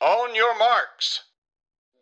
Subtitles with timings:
[0.00, 1.20] On your marks.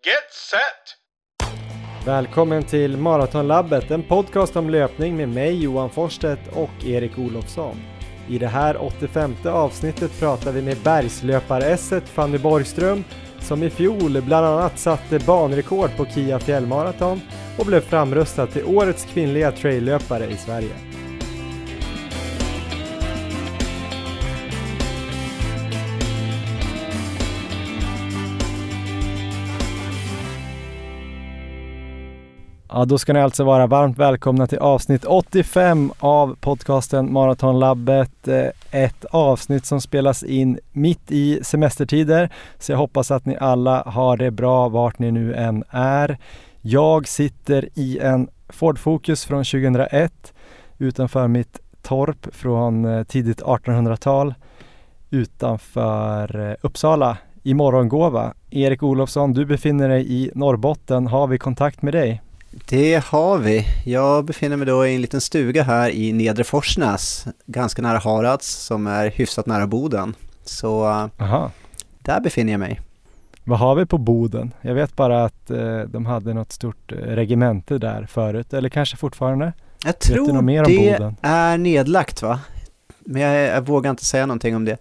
[0.05, 2.07] Get set!
[2.07, 7.77] Välkommen till Maratonlabbet, en podcast om löpning med mig Johan Forsstedt och Erik Olofsson.
[8.29, 13.05] I det här 85 avsnittet pratar vi med bergslöparesset Fanny Borgström
[13.41, 17.21] som i fjol bland annat satte banrekord på Kia fjällmaraton
[17.59, 20.86] och blev framröstad till årets kvinnliga traillöpare i Sverige.
[32.77, 38.29] Ja, då ska ni alltså vara varmt välkomna till avsnitt 85 av podcasten Maratonlabbet.
[38.29, 43.83] Eh, ett avsnitt som spelas in mitt i semestertider, så jag hoppas att ni alla
[43.87, 46.19] har det bra vart ni nu än är.
[46.61, 50.35] Jag sitter i en Ford Focus från 2001
[50.79, 54.35] utanför mitt torp från eh, tidigt 1800-tal
[55.11, 58.35] utanför eh, Uppsala i Morgongåva.
[58.51, 61.07] Erik Olofsson, du befinner dig i Norrbotten.
[61.07, 62.23] Har vi kontakt med dig?
[62.65, 63.67] Det har vi.
[63.85, 68.47] Jag befinner mig då i en liten stuga här i Nedre Forsnäs, ganska nära Harads
[68.47, 70.15] som är hyfsat nära Boden.
[70.45, 70.85] Så
[71.19, 71.51] Aha.
[71.99, 72.81] där befinner jag mig.
[73.45, 74.53] Vad har vi på Boden?
[74.61, 78.97] Jag vet bara att eh, de hade något stort eh, regemente där förut, eller kanske
[78.97, 79.53] fortfarande?
[79.85, 81.17] Jag tror mer om det Boden?
[81.23, 82.41] är nedlagt va?
[82.99, 84.77] Men jag, jag vågar inte säga någonting om det.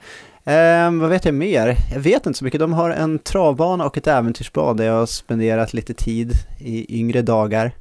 [0.48, 1.78] Um, vad vet jag mer?
[1.94, 2.60] Jag vet inte så mycket.
[2.60, 7.22] De har en travbana och ett äventyrsbad där jag har spenderat lite tid i yngre
[7.22, 7.72] dagar.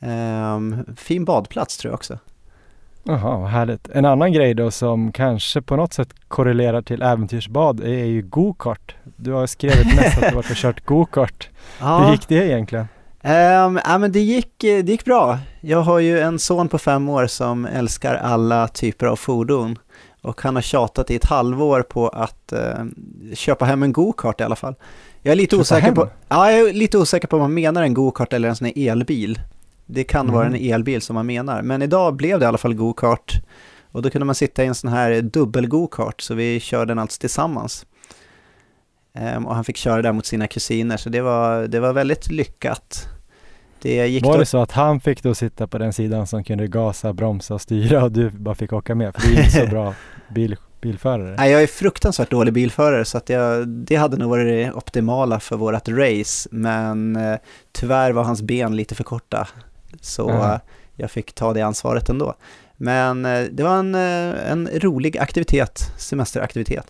[0.00, 2.18] Um, fin badplats tror jag också.
[3.02, 3.88] Jaha, vad härligt.
[3.88, 8.94] En annan grej då som kanske på något sätt korrelerar till äventyrsbad är ju gokart.
[9.16, 11.48] Du har skrivit mest att du varit och kört gokart.
[11.80, 11.98] Ja.
[11.98, 12.88] Hur gick det egentligen?
[13.24, 15.38] Um, ja men det gick, det gick bra.
[15.60, 19.78] Jag har ju en son på fem år som älskar alla typer av fordon.
[20.22, 22.84] Och han har tjatat i ett halvår på att uh,
[23.34, 24.74] köpa hem en go-kart i alla fall.
[25.22, 27.94] Jag är lite osäker på, ja, jag är lite osäker på om man menar en
[27.94, 29.40] go-kart eller en sån här elbil.
[29.86, 30.34] Det kan mm.
[30.34, 31.62] vara en elbil som man menar.
[31.62, 33.42] Men idag blev det i alla fall go-kart.
[33.92, 36.98] Och då kunde man sitta i en sån här dubbel go-kart, så vi körde den
[36.98, 37.86] alltså tillsammans.
[39.36, 42.30] Um, och han fick köra där mot sina kusiner, så det var, det var väldigt
[42.30, 43.08] lyckat.
[43.82, 44.38] Det gick var då...
[44.38, 47.60] det så att han fick då sitta på den sidan som kunde gasa, bromsa och
[47.60, 49.14] styra och du bara fick åka med?
[49.14, 49.94] För du är inte så bra
[50.28, 51.34] bil, bilförare.
[51.38, 55.40] Nej, jag är fruktansvärt dålig bilförare så att jag, det hade nog varit det optimala
[55.40, 56.48] för vårt race.
[56.52, 57.36] Men eh,
[57.72, 59.48] tyvärr var hans ben lite för korta.
[60.00, 60.58] Så mm.
[60.96, 62.34] jag fick ta det ansvaret ändå.
[62.76, 66.86] Men eh, det var en, eh, en rolig aktivitet, semesteraktivitet.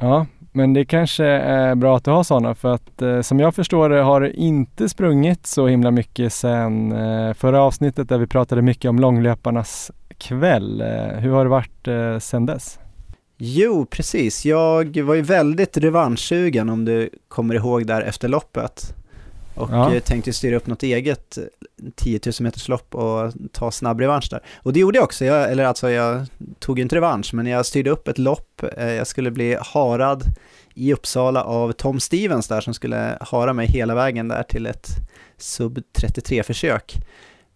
[0.00, 3.54] Ja, men det kanske är bra att du har sådana för att eh, som jag
[3.54, 8.26] förstår det har du inte sprungit så himla mycket sedan eh, förra avsnittet där vi
[8.26, 10.80] pratade mycket om långlöparnas kväll.
[10.80, 12.78] Eh, hur har det varit eh, sedan dess?
[13.38, 14.44] Jo, precis.
[14.44, 18.94] Jag var ju väldigt revanschsugen om du kommer ihåg där efter loppet.
[19.54, 19.94] Och ja.
[19.94, 21.38] Eh, tänkte styra upp något eget
[21.94, 24.40] 10 000 meters lopp och ta snabb revansch där.
[24.62, 26.26] Och det gjorde jag också, jag, eller alltså jag
[26.58, 28.62] tog inte revansch, men jag styrde upp ett lopp.
[28.76, 30.24] Eh, jag skulle bli harad
[30.74, 34.88] i Uppsala av Tom Stevens där som skulle hara mig hela vägen där till ett
[35.38, 36.96] sub 33-försök.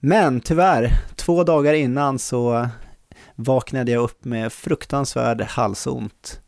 [0.01, 2.69] Men tyvärr, två dagar innan så
[3.35, 6.41] vaknade jag upp med fruktansvärd halsont.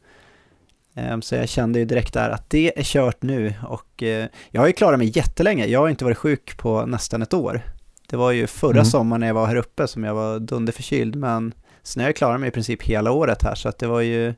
[0.96, 4.60] Ehm, så jag kände ju direkt där att det är kört nu och eh, jag
[4.60, 5.66] har ju klarat mig jättelänge.
[5.66, 7.62] Jag har inte varit sjuk på nästan ett år.
[8.08, 8.84] Det var ju förra mm.
[8.84, 12.40] sommaren när jag var här uppe som jag var dunderförkyld men sen har jag klarat
[12.40, 14.34] mig i princip hela året här så att det var ju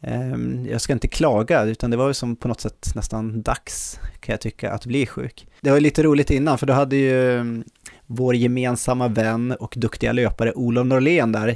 [0.00, 4.00] ehm, jag ska inte klaga, utan det var ju som på något sätt nästan dags,
[4.20, 5.46] kan jag tycka, att bli sjuk.
[5.60, 7.64] Det var lite roligt innan, för då hade ju mm,
[8.06, 11.54] vår gemensamma vän och duktiga löpare Olof Norlén där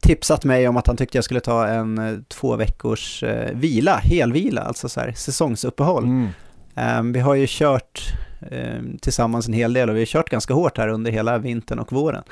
[0.00, 3.96] tipsat mig om att han tyckte jag skulle ta en eh, två veckors eh, vila,
[3.96, 6.04] helvila, alltså så här, säsongsuppehåll.
[6.04, 6.28] Mm.
[6.98, 8.00] Um, vi har ju kört
[8.50, 11.78] um, tillsammans en hel del och vi har kört ganska hårt här under hela vintern
[11.78, 12.22] och våren.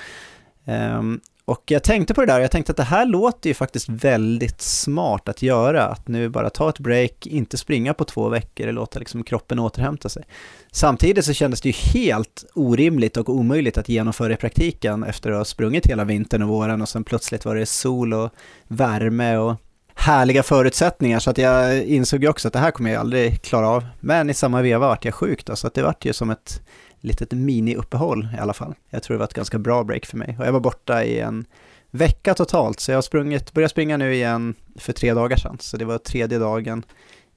[0.64, 3.88] Um, och jag tänkte på det där, jag tänkte att det här låter ju faktiskt
[3.88, 8.66] väldigt smart att göra, att nu bara ta ett break, inte springa på två veckor
[8.66, 10.22] och låta liksom kroppen återhämta sig.
[10.70, 15.36] Samtidigt så kändes det ju helt orimligt och omöjligt att genomföra i praktiken efter att
[15.36, 18.30] ha sprungit hela vintern och våren och sen plötsligt var det sol och
[18.66, 19.56] värme och
[19.94, 23.68] härliga förutsättningar så att jag insåg ju också att det här kommer jag aldrig klara
[23.68, 23.86] av.
[24.00, 26.62] Men i samma veva vart jag sjuk då, så att det vart ju som ett
[27.00, 28.74] litet mini-uppehåll i alla fall.
[28.90, 30.36] Jag tror det var ett ganska bra break för mig.
[30.38, 31.46] Och jag var borta i en
[31.90, 35.56] vecka totalt, så jag har sprungit, börjat springa nu igen för tre dagar sedan.
[35.60, 36.82] Så det var tredje dagen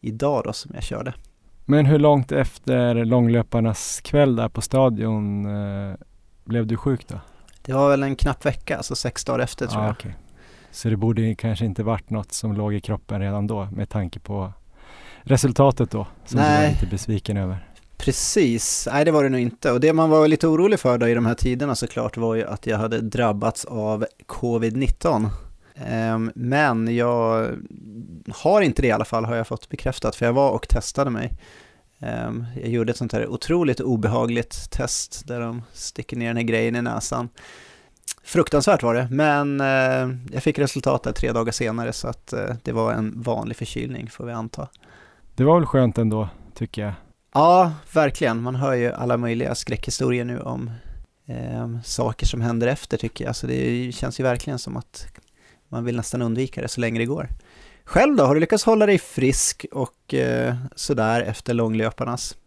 [0.01, 1.13] idag då som jag körde.
[1.65, 5.95] Men hur långt efter långlöparnas kväll där på stadion eh,
[6.43, 7.19] blev du sjuk då?
[7.61, 9.91] Det var väl en knapp vecka, alltså sex dagar efter tror ah, jag.
[9.91, 10.11] Okay.
[10.71, 14.19] Så det borde kanske inte varit något som låg i kroppen redan då med tanke
[14.19, 14.53] på
[15.21, 16.59] resultatet då som Nej.
[16.59, 17.67] du var lite besviken över.
[18.01, 19.71] Precis, nej det var det nog inte.
[19.71, 22.45] Och det man var lite orolig för då i de här tiderna såklart var ju
[22.45, 25.29] att jag hade drabbats av covid-19.
[25.75, 27.49] Ehm, men jag
[28.33, 31.09] har inte det i alla fall, har jag fått bekräftat, för jag var och testade
[31.09, 31.31] mig.
[31.99, 36.43] Ehm, jag gjorde ett sånt här otroligt obehagligt test där de sticker ner den här
[36.43, 37.29] grejen i näsan.
[38.23, 42.71] Fruktansvärt var det, men eh, jag fick resultatet tre dagar senare så att eh, det
[42.71, 44.67] var en vanlig förkylning får vi anta.
[45.35, 46.93] Det var väl skönt ändå, tycker jag.
[47.33, 48.41] Ja, verkligen.
[48.41, 50.71] Man hör ju alla möjliga skräckhistorier nu om
[51.27, 53.35] eh, saker som händer efter tycker jag.
[53.35, 55.07] Så det känns ju verkligen som att
[55.69, 57.27] man vill nästan undvika det så länge det går.
[57.85, 62.37] Själv då, har du lyckats hålla dig frisk och eh, sådär efter långlöparnas?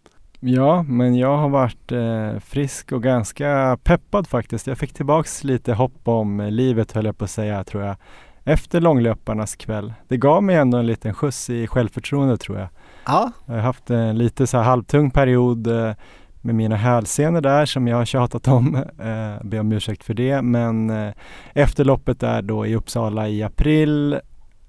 [0.40, 4.66] Ja, men jag har varit eh, frisk och ganska peppad faktiskt.
[4.66, 7.96] Jag fick tillbaks lite hopp om livet höll jag på att säga tror jag.
[8.44, 9.94] Efter långlöparnas kväll.
[10.08, 12.68] Det gav mig ändå en liten skjuts i självförtroende tror jag.
[13.06, 13.32] Ja.
[13.46, 15.92] Jag har haft en lite så här halvtung period eh,
[16.40, 18.76] med mina hälsenor där som jag har tjatat om.
[18.76, 20.42] Eh, ber om ursäkt för det.
[20.42, 21.12] Men eh,
[21.52, 24.20] efter loppet där då i Uppsala i april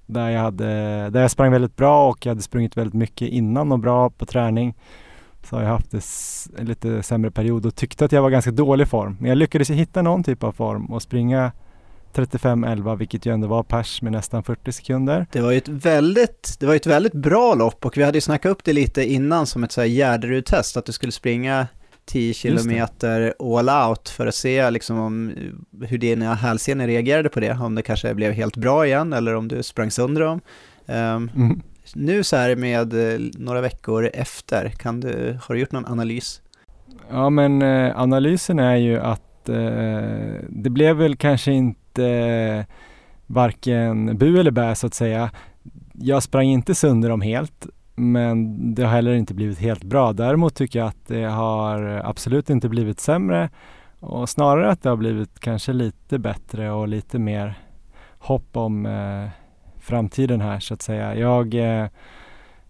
[0.05, 0.65] där jag, hade,
[1.09, 4.25] där jag sprang väldigt bra och jag hade sprungit väldigt mycket innan och bra på
[4.25, 4.75] träning.
[5.43, 5.93] Så har jag haft
[6.57, 9.17] en lite sämre period och tyckte att jag var ganska dålig form.
[9.19, 11.51] Men jag lyckades hitta någon typ av form och springa
[12.15, 15.27] 35-11 vilket ju ändå var pers med nästan 40 sekunder.
[15.31, 18.21] Det var ju ett väldigt, det var ett väldigt bra lopp och vi hade ju
[18.21, 21.67] snackat upp det lite innan som ett så här Gärderud-test att du skulle springa
[22.05, 25.33] 10 kilometer all out för att se liksom om,
[25.81, 29.47] hur dina hälsenor reagerade på det, om det kanske blev helt bra igen eller om
[29.47, 30.41] du sprang sönder dem.
[30.85, 31.61] Um, mm.
[31.95, 36.41] Nu så här med eh, några veckor efter, kan du, har du gjort någon analys?
[37.09, 39.55] Ja men eh, analysen är ju att eh,
[40.49, 42.65] det blev väl kanske inte eh,
[43.25, 45.31] varken bu eller bä så att säga.
[45.93, 50.13] Jag sprang inte sönder dem helt men det har heller inte blivit helt bra.
[50.13, 53.49] Däremot tycker jag att det har absolut inte blivit sämre
[53.99, 57.59] och snarare att det har blivit kanske lite bättre och lite mer
[58.19, 59.29] hopp om eh,
[59.79, 61.15] framtiden här så att säga.
[61.15, 61.87] Jag eh,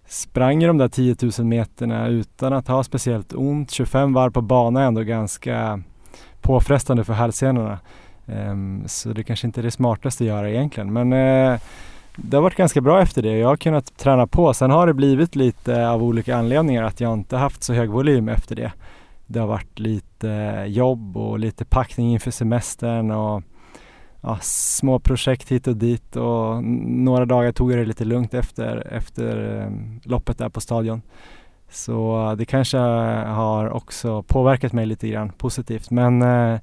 [0.05, 3.71] sprang de där 10 000 meterna utan att ha speciellt ont.
[3.71, 5.81] 25 varv på bana är ändå ganska
[6.41, 7.79] påfrestande för hälsenorna.
[8.27, 10.93] Ehm, så det kanske inte är det smartaste att göra egentligen.
[10.93, 11.59] Men eh,
[12.15, 13.37] det har varit ganska bra efter det.
[13.37, 14.53] Jag har kunnat träna på.
[14.53, 18.29] Sen har det blivit lite av olika anledningar att jag inte haft så hög volym
[18.29, 18.71] efter det.
[19.27, 23.43] Det har varit lite eh, jobb och lite packning inför semestern och
[24.21, 28.87] ja, små projekt hit och dit och några dagar tog jag det lite lugnt efter,
[28.93, 31.01] efter ehm, loppet där på stadion.
[31.69, 36.59] Så eh, det kanske har också påverkat mig lite grann positivt men eh,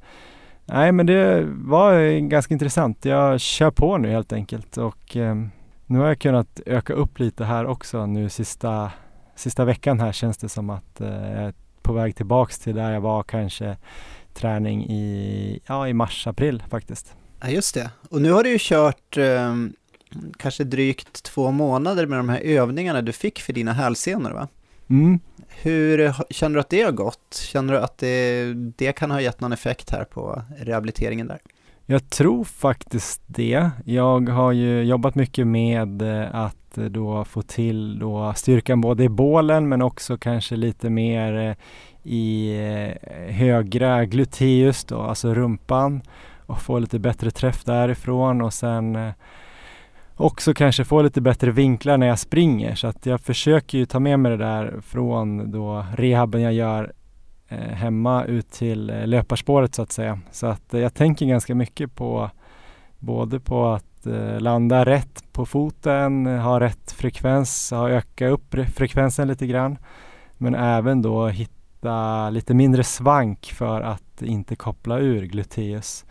[0.64, 3.05] nej men det var ganska intressant.
[3.05, 5.35] Jag kör på nu helt enkelt och eh,
[5.87, 8.93] nu har jag kunnat öka upp lite här också nu sista,
[9.35, 12.93] sista veckan här känns det som att eh, jag är på väg tillbaks till där
[12.93, 13.76] jag var kanske
[14.35, 17.15] träning i, ja, i mars, april faktiskt.
[17.41, 17.91] Ja, just det.
[18.11, 19.55] Och nu har du ju kört eh,
[20.38, 24.49] kanske drygt två månader med de här övningarna du fick för dina hälsenor, va?
[24.93, 25.21] Mm.
[25.62, 27.35] Hur känner du att det har gått?
[27.53, 31.39] Känner du att det, det kan ha gett någon effekt här på rehabiliteringen där?
[31.87, 33.71] Jag tror faktiskt det.
[33.85, 39.09] Jag har ju jobbat mycket med eh, att då få till då styrkan både i
[39.09, 41.55] bålen men också kanske lite mer eh,
[42.13, 42.56] i
[43.05, 46.03] eh, högra gluteus då, alltså rumpan
[46.46, 49.13] och få lite bättre träff därifrån och sen eh,
[50.16, 54.00] också kanske få lite bättre vinklar när jag springer så att jag försöker ju ta
[54.00, 56.92] med mig det där från då rehaben jag gör
[57.48, 60.19] eh, hemma ut till eh, löparspåret så att säga.
[60.31, 62.31] Så att eh, jag tänker ganska mycket på
[62.98, 69.28] både på att eh, landa rätt på foten, ha rätt frekvens, ha öka upp frekvensen
[69.28, 69.78] lite grann.
[70.38, 76.04] Men även då hitta lite mindre svank för att inte koppla ur gluteus.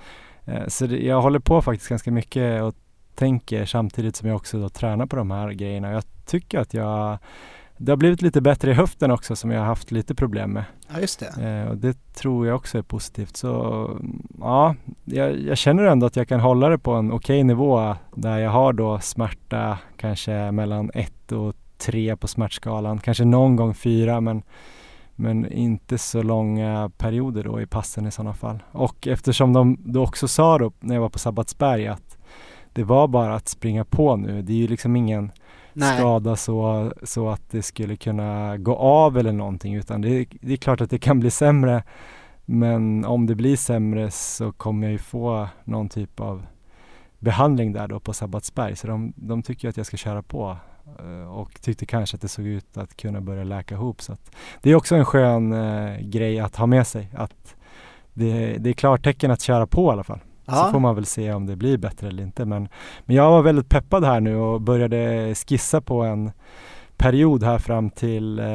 [0.46, 2.76] Eh, så jag håller på faktiskt ganska mycket och
[3.16, 5.92] tänker samtidigt som jag också då tränar på de här grejerna.
[5.92, 7.18] Jag tycker att jag
[7.84, 10.64] det har blivit lite bättre i höften också som jag har haft lite problem med.
[10.94, 11.44] Ja, just det.
[11.48, 13.38] Eh, och det tror jag också är positivt.
[13.38, 13.90] Så
[14.40, 14.76] ja,
[15.06, 18.38] jag, jag, känner ändå att jag kan hålla det på en okej okay nivå där
[18.38, 23.00] jag har då smärta kanske mellan ett och tre på smärtskalan.
[23.00, 24.44] Kanske någon gång fyra men
[25.16, 28.64] men inte så långa perioder då i passen i sådana fall.
[28.72, 32.11] Och eftersom de då också sa då när jag var på Sabbatsberg att
[32.74, 34.42] det var bara att springa på nu.
[34.42, 35.32] Det är ju liksom ingen
[35.74, 35.98] Nej.
[35.98, 40.58] skada så, så att det skulle kunna gå av eller någonting utan det, det är
[40.58, 41.84] klart att det kan bli sämre.
[42.46, 46.46] Men om det blir sämre så kommer jag ju få någon typ av
[47.20, 48.76] behandling där då på Sabbatsberg.
[48.76, 50.58] Så de, de tycker att jag ska köra på
[51.00, 54.02] eh, och tyckte kanske att det såg ut att kunna börja läka ihop.
[54.02, 54.18] Så
[54.62, 57.56] det är också en skön eh, grej att ha med sig att
[58.14, 60.20] det, det är klartecken att köra på i alla fall.
[60.46, 60.54] Ja.
[60.54, 62.46] Så får man väl se om det blir bättre eller inte.
[62.46, 62.68] Men,
[63.06, 66.32] men jag var väldigt peppad här nu och började skissa på en
[66.98, 68.46] period här fram till, eh,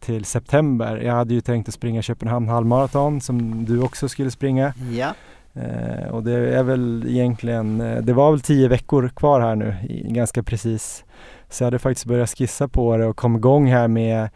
[0.00, 0.96] till september.
[0.96, 4.74] Jag hade ju tänkt att springa Köpenhamn halvmaraton som du också skulle springa.
[4.92, 5.14] Ja.
[5.54, 9.76] Eh, och det är väl egentligen, eh, det var väl tio veckor kvar här nu,
[10.08, 11.04] ganska precis.
[11.48, 14.30] Så jag hade faktiskt börjat skissa på det och kom igång här med,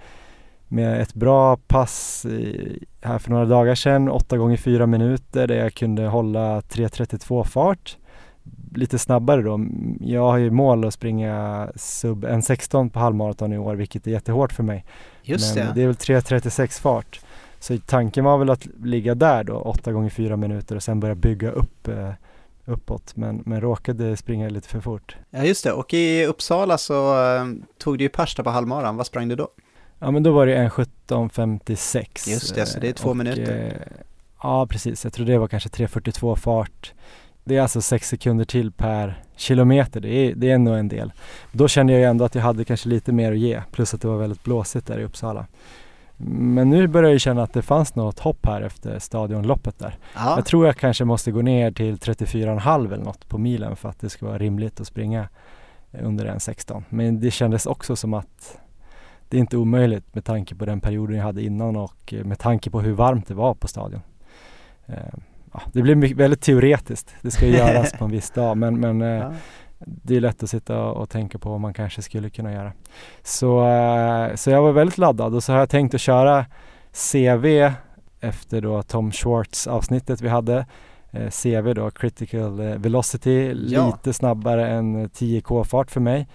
[0.72, 2.26] med ett bra pass
[3.00, 7.96] här för några dagar sedan, 8 gånger 4 minuter där jag kunde hålla 3.32 fart.
[8.74, 9.66] Lite snabbare då.
[10.00, 14.52] Jag har ju mål att springa sub 1.16 på halvmaraton i år vilket är jättehårt
[14.52, 14.84] för mig.
[15.22, 15.72] Just Men det.
[15.74, 17.20] det är väl 3.36 fart.
[17.58, 21.14] Så tanken var väl att ligga där då, 8 gånger 4 minuter och sen börja
[21.14, 22.10] bygga upp eh,
[22.64, 25.16] uppåt men, men råkade springa lite för fort.
[25.30, 27.44] Ja just det, och i Uppsala så eh,
[27.78, 29.48] tog du ju pers på halvmaran, vad sprang du då?
[30.02, 32.30] Ja men då var det 1.17.56.
[32.30, 33.66] Just det, så det är två och, minuter.
[33.66, 34.02] Eh,
[34.42, 36.92] ja precis, jag tror det var kanske 3.42 fart.
[37.44, 41.12] Det är alltså 6 sekunder till per kilometer, det är, det är ändå en del.
[41.52, 44.00] Då kände jag ju ändå att jag hade kanske lite mer att ge, plus att
[44.00, 45.46] det var väldigt blåsigt där i Uppsala.
[46.16, 49.96] Men nu börjar jag känna att det fanns något hopp här efter stadionloppet där.
[50.14, 50.36] Ja.
[50.36, 54.00] Jag tror jag kanske måste gå ner till 34,5 eller något på milen för att
[54.00, 55.28] det ska vara rimligt att springa
[56.00, 56.84] under en 16.
[56.88, 58.58] Men det kändes också som att
[59.32, 62.70] det är inte omöjligt med tanke på den perioden jag hade innan och med tanke
[62.70, 64.00] på hur varmt det var på stadion.
[64.86, 64.96] Eh,
[65.52, 67.14] ja, det blir väldigt teoretiskt.
[67.22, 69.32] Det ska göras på en viss dag men, men eh, ja
[69.86, 72.72] det är lätt att sitta och tänka på vad man kanske skulle kunna göra.
[73.22, 76.46] Så, eh, så jag var väldigt laddad och så har jag tänkt att köra
[77.12, 77.72] CV
[78.20, 80.66] efter då Tom Schwartz avsnittet vi hade.
[81.10, 83.86] Eh, CV då, Critical eh, Velocity, ja.
[83.86, 86.28] lite snabbare än 10K fart för mig.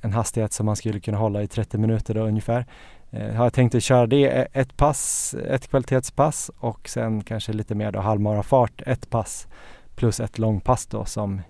[0.00, 2.66] En hastighet som man skulle kunna hålla i 30 minuter då ungefär.
[3.10, 7.92] har jag tänkt att köra det ett pass, ett kvalitetspass och sen kanske lite mer
[7.92, 9.46] då halvmara fart, ett pass
[9.94, 11.40] plus ett långpass då som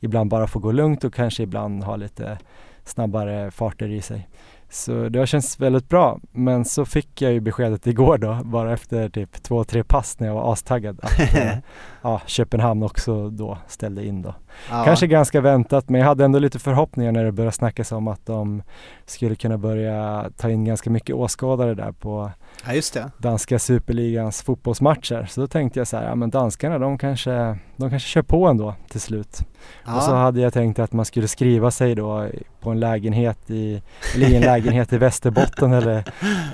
[0.00, 2.38] ibland bara får gå lugnt och kanske ibland ha lite
[2.84, 4.28] snabbare farter i sig.
[4.68, 6.20] Så det har känts väldigt bra.
[6.32, 10.26] Men så fick jag ju beskedet igår då, bara efter typ två, tre pass när
[10.26, 11.56] jag var astaggad att eh,
[12.04, 14.34] ja, Köpenhamn också då ställde in då.
[14.70, 14.84] Ja.
[14.84, 18.26] Kanske ganska väntat men jag hade ändå lite förhoppningar när det började snackas om att
[18.26, 18.62] de
[19.06, 22.30] skulle kunna börja ta in ganska mycket åskådare där på
[22.66, 23.10] ja, just det.
[23.18, 25.26] danska superligans fotbollsmatcher.
[25.30, 28.46] Så då tänkte jag så här, ja men danskarna de kanske, de kanske kör på
[28.46, 29.38] ändå till slut.
[29.84, 29.96] Ja.
[29.96, 32.28] Och så hade jag tänkt att man skulle skriva sig då
[32.60, 33.82] på en lägenhet i,
[34.14, 36.04] eller i en lägenhet i Västerbotten eller,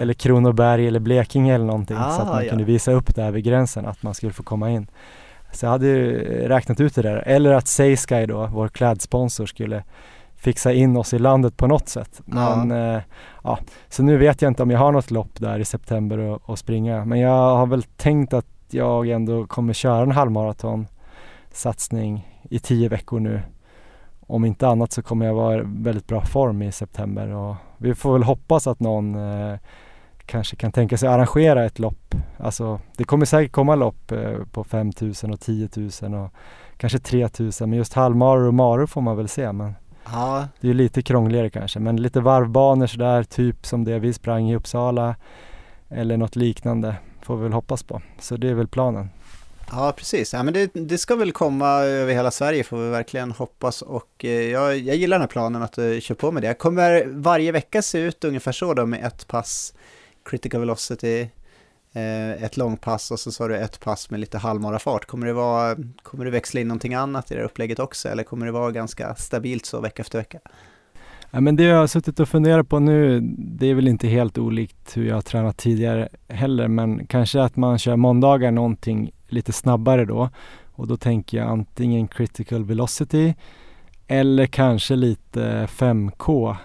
[0.00, 2.50] eller Kronoberg eller Blekinge eller någonting ah, så att man ja.
[2.50, 4.86] kunde visa upp där vid gränsen att man skulle få komma in.
[5.52, 7.16] Så jag hade ju räknat ut det där.
[7.16, 9.84] Eller att Saysky då, vår klädsponsor, skulle
[10.36, 12.20] fixa in oss i landet på något sätt.
[12.24, 12.94] Men ja.
[12.96, 13.02] Eh,
[13.44, 13.58] ja.
[13.88, 17.04] så nu vet jag inte om jag har något lopp där i september att springa.
[17.04, 20.86] Men jag har väl tänkt att jag ändå kommer köra en halvmaraton
[21.52, 23.42] satsning i tio veckor nu.
[24.26, 27.94] Om inte annat så kommer jag vara i väldigt bra form i september och vi
[27.94, 29.58] får väl hoppas att någon eh,
[30.30, 32.14] kanske kan tänka sig arrangera ett lopp.
[32.38, 35.68] Alltså det kommer säkert komma lopp eh, på 5000 och 10
[36.02, 36.30] 000 och
[36.76, 40.48] kanske 3000 men just halvmaror och maror får man väl se men ja.
[40.60, 44.56] det är lite krångligare kanske men lite varvbanor sådär typ som det vi sprang i
[44.56, 45.16] Uppsala
[45.88, 48.02] eller något liknande får vi väl hoppas på.
[48.18, 49.10] Så det är väl planen.
[49.72, 50.32] Ja, precis.
[50.32, 54.24] Ja, men det, det, ska väl komma över hela Sverige får vi verkligen hoppas och
[54.24, 56.54] eh, jag, jag gillar den här planen att du kör på med det.
[56.54, 59.74] Kommer varje vecka se ut ungefär så då med ett pass
[60.30, 61.20] critical velocity,
[61.92, 65.04] eh, ett långpass och så sa du ett pass med lite halvmara fart.
[65.04, 68.22] Kommer det, vara, kommer du växla in någonting annat i det här upplägget också eller
[68.22, 70.38] kommer det vara ganska stabilt så vecka efter vecka?
[71.30, 74.38] Ja, men det jag har suttit och funderat på nu, det är väl inte helt
[74.38, 79.52] olikt hur jag har tränat tidigare heller, men kanske att man kör måndagar någonting lite
[79.52, 80.30] snabbare då.
[80.72, 83.34] Och då tänker jag antingen critical velocity
[84.06, 86.56] eller kanske lite 5K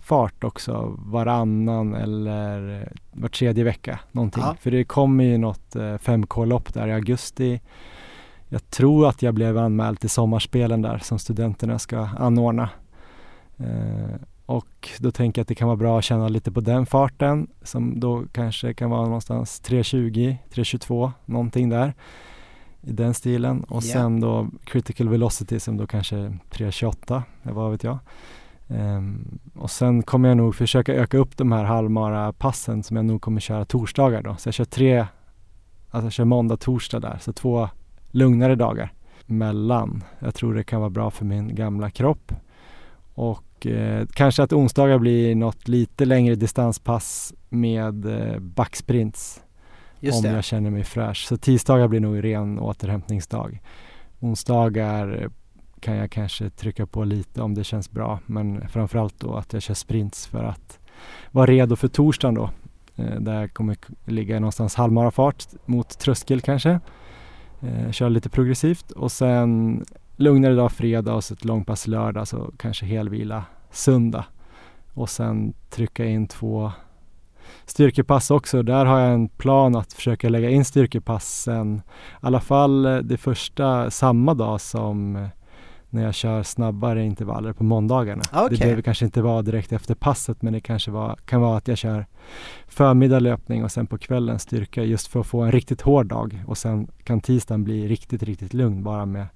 [0.00, 4.42] fart också varannan eller var tredje vecka någonting.
[4.42, 4.56] Ja.
[4.60, 7.60] För det kommer ju något 5K-lopp eh, där i augusti.
[8.48, 12.68] Jag tror att jag blev anmäld till sommarspelen där som studenterna ska anordna.
[13.56, 14.16] Eh,
[14.46, 17.46] och då tänker jag att det kan vara bra att känna lite på den farten
[17.62, 21.94] som då kanske kan vara någonstans 3.20, 3.22 någonting där
[22.80, 23.92] i den stilen och yeah.
[23.92, 27.98] sen då critical velocity som då kanske 3.28, vad vet jag.
[28.68, 33.06] Um, och sen kommer jag nog försöka öka upp de här halvmara passen som jag
[33.06, 34.36] nog kommer köra torsdagar då.
[34.36, 35.06] Så jag kör tre,
[35.90, 37.18] alltså jag kör måndag, torsdag där.
[37.20, 37.68] Så två
[38.10, 38.92] lugnare dagar
[39.26, 40.04] mellan.
[40.18, 42.32] Jag tror det kan vara bra för min gamla kropp.
[43.14, 49.42] Och och eh, kanske att onsdagar blir något lite längre distanspass med eh, backsprints
[50.00, 50.28] Just om det.
[50.30, 51.26] jag känner mig fräsch.
[51.28, 53.60] Så tisdagar blir nog ren återhämtningsdag.
[54.20, 55.30] Onsdagar
[55.84, 59.62] kan jag kanske trycka på lite om det känns bra men framförallt då att jag
[59.62, 60.78] kör sprints för att
[61.30, 62.50] vara redo för torsdagen då.
[62.96, 66.80] Eh, där jag kommer ligga någonstans halvmarafart mot tröskel kanske.
[67.60, 69.84] Eh, köra lite progressivt och sen
[70.16, 74.24] lugnare dag fredag och så ett långpass lördag så kanske helvila söndag.
[74.94, 76.72] Och sen trycka in två
[77.64, 78.62] styrkepass också.
[78.62, 81.80] Där har jag en plan att försöka lägga in styrkepassen i
[82.20, 85.28] alla fall eh, det första samma dag som eh,
[85.94, 88.22] när jag kör snabbare intervaller på måndagarna.
[88.30, 88.56] Ah, okej.
[88.56, 91.68] Det behöver kanske inte vara direkt efter passet men det kanske var, kan vara att
[91.68, 92.06] jag kör
[92.66, 96.44] förmiddag löpning och sen på kvällen styrka just för att få en riktigt hård dag
[96.46, 99.26] och sen kan tisdagen bli riktigt, riktigt lugn bara med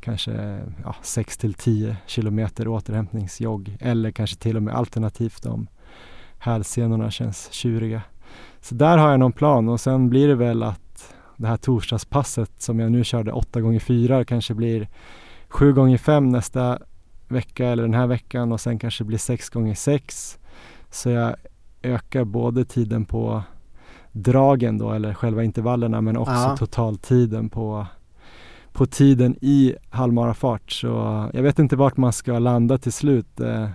[0.00, 5.66] kanske ja, 6 till 10 kilometer återhämtningsjogg eller kanske till och med alternativt om
[6.38, 8.02] hälsenorna känns tjuriga.
[8.60, 12.62] Så där har jag någon plan och sen blir det väl att det här torsdagspasset
[12.62, 14.88] som jag nu körde 8 gånger 4 kanske blir
[15.54, 16.78] 7 gånger 5 nästa
[17.28, 20.38] vecka eller den här veckan och sen kanske blir 6 gånger 6
[20.90, 21.34] Så jag
[21.82, 23.42] ökar både tiden på
[24.12, 26.56] dragen då eller själva intervallerna men också Ja.
[26.56, 27.86] totaltiden på,
[28.72, 30.72] på tiden i halvmarafart.
[30.72, 30.88] Så
[31.32, 33.40] jag vet inte vart man ska landa till slut.
[33.40, 33.68] Eh,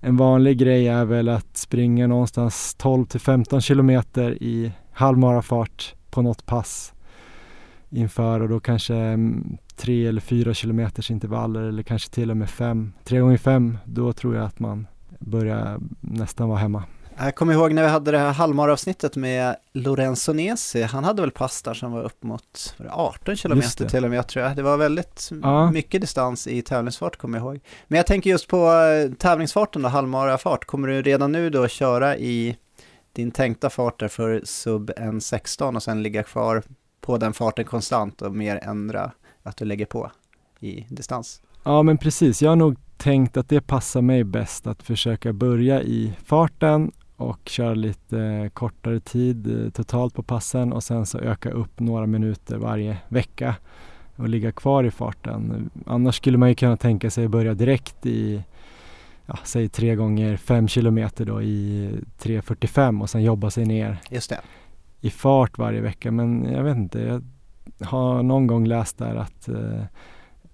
[0.00, 6.22] en vanlig grej är väl att springa någonstans 12 till 15 kilometer i halvmarafart på
[6.22, 6.92] något pass
[7.90, 12.50] inför och då kanske mm, tre eller fyra kilometers intervaller eller kanske till och med
[12.50, 12.92] fem.
[13.04, 14.86] Tre gånger fem, då tror jag att man
[15.18, 16.84] börjar nästan vara hemma.
[17.18, 20.82] Jag kommer ihåg när vi hade det här halvmaravsnittet med Lorenzo Nesi.
[20.82, 24.04] Han hade väl pass där som var upp mot var det 18 Just kilometer till
[24.04, 24.56] och med tror jag.
[24.56, 25.70] Det var väldigt Ja.
[25.70, 27.60] mycket distans i tävlingsfart kommer jag ihåg.
[27.88, 30.64] Men jag tänker just på eh, tävlingsfarten då, halvmarafart.
[30.64, 32.56] Kommer du redan nu då köra i
[33.12, 36.62] din tänkta fart där för sub 1.16 och sen ligga kvar
[37.10, 40.10] på den farten konstant och mer ändra att du lägger på
[40.60, 41.42] i distans?
[41.64, 45.82] Ja men precis, jag har nog tänkt att det passar mig bäst att försöka börja
[45.82, 51.50] i farten och köra lite kortare tid eh, totalt på passen och sen så öka
[51.50, 53.54] upp några minuter varje vecka
[54.16, 55.70] och ligga kvar i farten.
[55.86, 58.42] Annars skulle man ju kunna tänka sig att börja direkt i
[59.26, 61.90] ja, säg tre gånger fem kilometer då i
[62.22, 64.40] 3.45 och sen jobba sig ner Just det.
[65.00, 67.22] I fart varje vecka men jag vet inte, jag
[67.86, 69.84] har någon gång läst där att eh,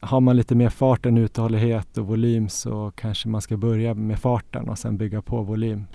[0.01, 4.19] har man lite mer fart än uthållighet och volym så kanske man ska börja med
[4.19, 5.87] farten och sen bygga på volym.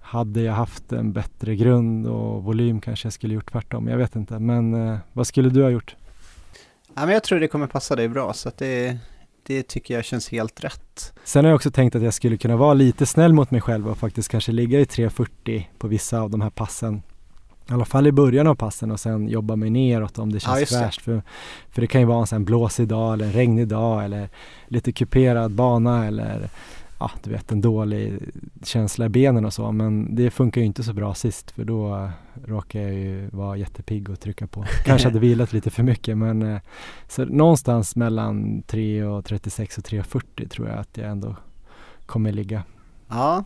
[0.00, 4.16] Hade jag haft en bättre grund och volym kanske jag skulle gjort tvärtom, jag vet
[4.16, 4.38] inte.
[4.38, 5.96] Men eh, vad skulle du ha gjort?
[6.94, 8.98] Ja, men jag tror det kommer passa dig bra så att det,
[9.46, 11.14] det tycker jag känns helt rätt.
[11.24, 13.88] Sen har jag också tänkt att jag skulle kunna vara lite snäll mot mig själv
[13.88, 17.02] och faktiskt kanske ligga i 3.40 på vissa av de här passen.
[17.70, 20.56] I alla fall i början av passen och sen jobba mig neråt om det Ja,
[20.56, 20.78] känns det.
[20.78, 21.02] fräscht.
[21.02, 21.22] För,
[21.70, 24.28] för det kan ju vara en sån blåsig dag eller en regnig dag eller
[24.68, 26.50] lite kuperad bana eller
[27.00, 28.18] ja, du vet en dålig
[28.64, 29.72] känsla i benen och så.
[29.72, 32.10] Men det funkar ju inte så bra sist för då
[32.46, 34.64] råkar jag ju vara jättepigg och trycka på.
[34.84, 36.58] Kanske hade vilat lite för mycket men eh,
[37.08, 41.36] så någonstans mellan 3.36 och 3.40 tror jag att jag ändå
[42.06, 42.62] kommer ligga.
[43.08, 43.44] Ja,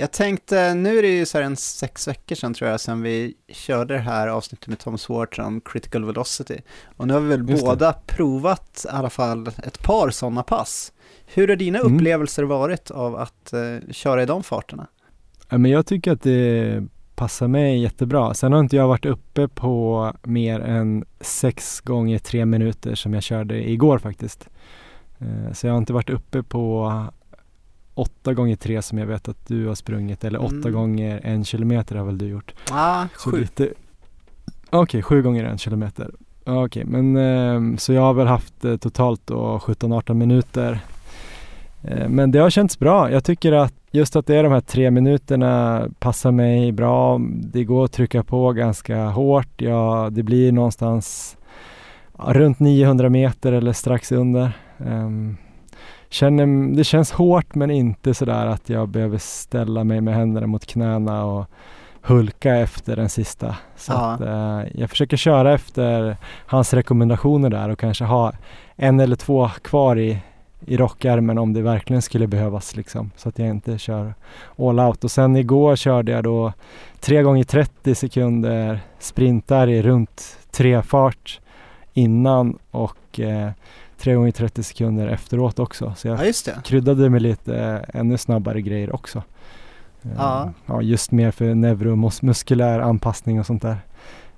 [0.00, 3.02] jag tänkte, nu är det ju så här en sex veckor sedan tror jag, sedan
[3.02, 6.58] vi körde det här avsnittet med Tom Swartz om critical velocity.
[6.96, 7.68] Och nu har vi väl Just det.
[7.70, 10.92] båda provat i alla fall ett par sådana pass.
[11.26, 11.94] Hur har dina Mm.
[11.96, 14.86] upplevelser varit av att eh, köra i de farterna?
[15.48, 16.84] Ja, men jag tycker att det
[17.14, 18.34] passar mig jättebra.
[18.34, 23.22] Sen har inte jag varit uppe på mer än sex gånger tre minuter som jag
[23.22, 24.48] körde igår faktiskt.
[25.18, 26.92] Eh, Så jag har inte varit uppe på
[27.98, 30.72] åtta gånger tre som jag vet att du har sprungit eller åtta Mm.
[30.72, 32.54] gånger en kilometer har väl du gjort.
[32.70, 33.40] Ah, Så sju.
[33.40, 33.68] lite-
[34.70, 36.10] Okej, sju gånger en kilometer.
[36.44, 40.80] Okej, men eh, så jag har väl haft eh, totalt då 17-18 minuter.
[41.84, 43.10] Eh, men det har känts bra.
[43.10, 47.20] Jag tycker att just att det är de här tre minuterna passar mig bra.
[47.52, 49.48] Det går att trycka på ganska hårt.
[49.56, 51.36] Ja, det blir någonstans
[52.18, 54.52] runt 900 meter eller strax under.
[54.78, 55.36] Ehm,
[56.08, 60.66] känner, det känns hårt men inte sådär att jag behöver ställa mig med händerna mot
[60.66, 61.46] knäna och
[62.02, 63.56] hulka efter den sista.
[63.76, 64.10] Så Ja.
[64.12, 66.16] att, eh, jag försöker köra efter
[66.46, 68.32] hans rekommendationer där och kanske ha
[68.76, 70.18] en eller två kvar i,
[70.66, 73.10] i rockärmen om det verkligen skulle behövas liksom.
[73.16, 74.14] Så att jag inte kör
[74.58, 75.04] all out.
[75.04, 76.52] Och sen igår körde jag då
[77.00, 81.40] 3 gånger 30 sekunder sprintar i runt tre fart
[81.92, 83.50] innan och eh,
[83.98, 85.94] 3 gånger 30 sekunder efteråt också.
[85.96, 89.22] Så jag Ja, kryddade med lite eh, ännu snabbare grejer också.
[90.02, 90.52] Eh, Ja.
[90.66, 93.76] ja, just mer för neuromuskulär anpassning och sånt där.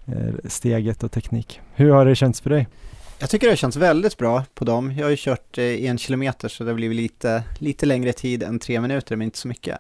[0.07, 1.61] Eh, steget och teknik.
[1.75, 2.69] Hur har det känts för dig?
[3.19, 4.93] Jag tycker det har känts väldigt bra på dem.
[4.97, 8.59] Jag har ju kört en kilometer så det har blivit lite, lite längre tid än
[8.59, 9.79] tre minuter, men inte så mycket.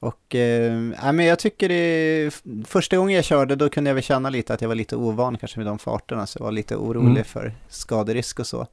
[0.00, 0.72] Och eh,
[1.12, 2.30] men jag tycker det,
[2.66, 5.36] första gången jag körde då kunde jag väl känna lite att jag var lite ovan
[5.38, 7.24] kanske med de farterna, så jag var lite orolig Mm.
[7.24, 8.66] för skaderisk och så.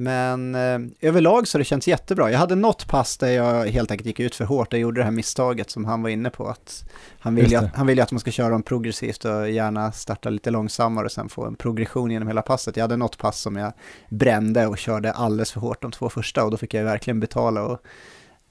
[0.00, 2.30] Men eh, överlag så har det känts jättebra.
[2.30, 5.04] Jag hade något pass där jag helt enkelt gick ut för hårt och gjorde det
[5.04, 6.48] här misstaget som han var inne på.
[6.48, 6.84] Att
[7.18, 9.92] han, vill ju att, han vill ju att man ska köra dem progressivt och gärna
[9.92, 12.76] starta lite långsammare och sen få en progression genom hela passet.
[12.76, 13.72] Jag hade något pass som jag
[14.08, 17.62] brände och körde alldeles för hårt de två första och då fick jag verkligen betala
[17.62, 17.82] och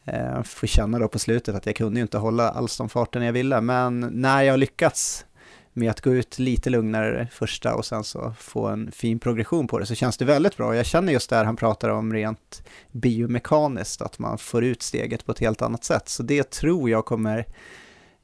[0.06, 3.24] eh, få känna då på slutet att jag kunde ju inte hålla alls de farten
[3.24, 3.62] jag ville.
[3.62, 5.26] Men när jag lyckats
[5.74, 9.80] med att gå ut lite lugnare första och sen så få en fin progression på
[9.80, 10.76] det så känns det väldigt bra.
[10.76, 15.32] Jag känner just där han pratar om rent biomekaniskt att man får ut steget på
[15.32, 16.10] ett helt annat sätt.
[16.10, 17.46] Så det tror jag kommer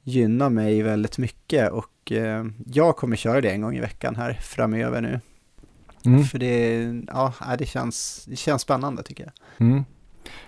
[0.04, 4.34] gynna mig väldigt mycket och eh, jag kommer köra det en gång i veckan här
[4.34, 5.20] framöver nu.
[6.06, 6.24] Mm.
[6.24, 9.68] För det, ja, nej, det, känns, det känns spännande tycker jag.
[9.68, 9.86] Mm.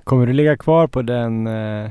[0.04, 1.90] Kommer du ligga kvar på den eh,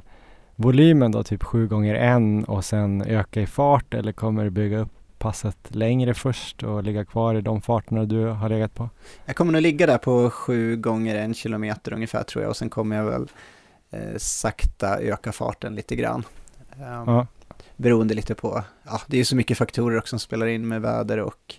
[0.57, 4.79] volymen då, typ sju gånger en och sen öka i fart eller kommer du bygga
[4.79, 4.88] upp
[5.19, 8.88] passet längre först och ligga kvar i de farterna du har legat på?
[9.27, 12.69] Jag kommer nog ligga där på sju gånger en kilometer ungefär tror jag och sen
[12.71, 13.29] kommer jag väl
[13.90, 16.25] eh, sakta öka farten lite grann.
[16.77, 17.27] Um, Ja.
[17.77, 20.83] Beroende lite på, ja det är ju så mycket faktorer också som spelar in med
[20.83, 21.55] väder och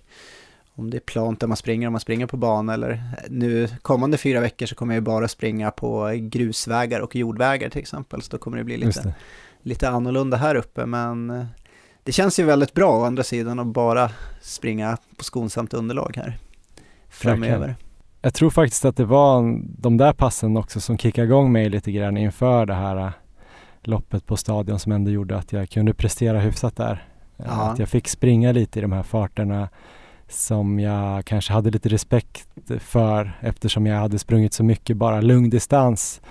[0.78, 4.18] om det är plant där man springer, om man springer på bana eller nu kommande
[4.18, 8.32] fyra veckor så kommer jag ju bara springa på grusvägar och jordvägar till exempel så
[8.32, 9.14] då kommer det bli lite, det.
[9.62, 11.46] lite annorlunda här uppe men eh,
[12.04, 14.12] det känns ju väldigt bra å andra sidan att bara
[14.42, 16.38] springa på skonsamt underlag här
[17.10, 17.76] framöver.
[18.22, 21.92] Jag tror faktiskt att det var de där passen också som kickade igång mig lite
[21.92, 23.12] grann inför det här äh,
[23.82, 27.08] loppet på stadion som ändå gjorde att jag kunde prestera hyfsat där.
[27.38, 27.46] Ja.
[27.46, 29.70] Att jag fick springa lite i de här farterna
[30.30, 32.48] som jag kanske hade lite respekt
[32.80, 36.22] för eftersom jag hade sprungit så mycket bara lungdistans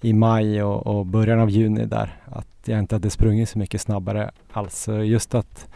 [0.00, 2.20] i maj och, och början av juni där.
[2.24, 4.78] Att jag inte hade sprungit så mycket snabbare alls.
[4.78, 5.68] Så just att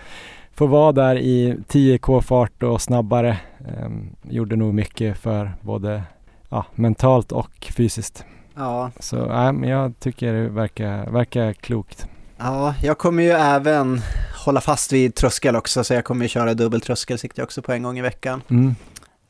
[0.53, 6.03] få vara där i 10k fart och snabbare ehm, gjorde nog mycket för både
[6.49, 8.25] ja, mentalt och fysiskt.
[8.55, 9.17] Ja, Så
[9.53, 12.09] men jag tycker det verkar, verkar klokt.
[12.41, 14.01] Ja, jag kommer ju även
[14.45, 17.73] hålla fast vid tröskel också så jag kommer ju köra dubbeltröskel siktar jag också på
[17.73, 18.43] en gång i veckan.
[18.51, 18.75] Mm.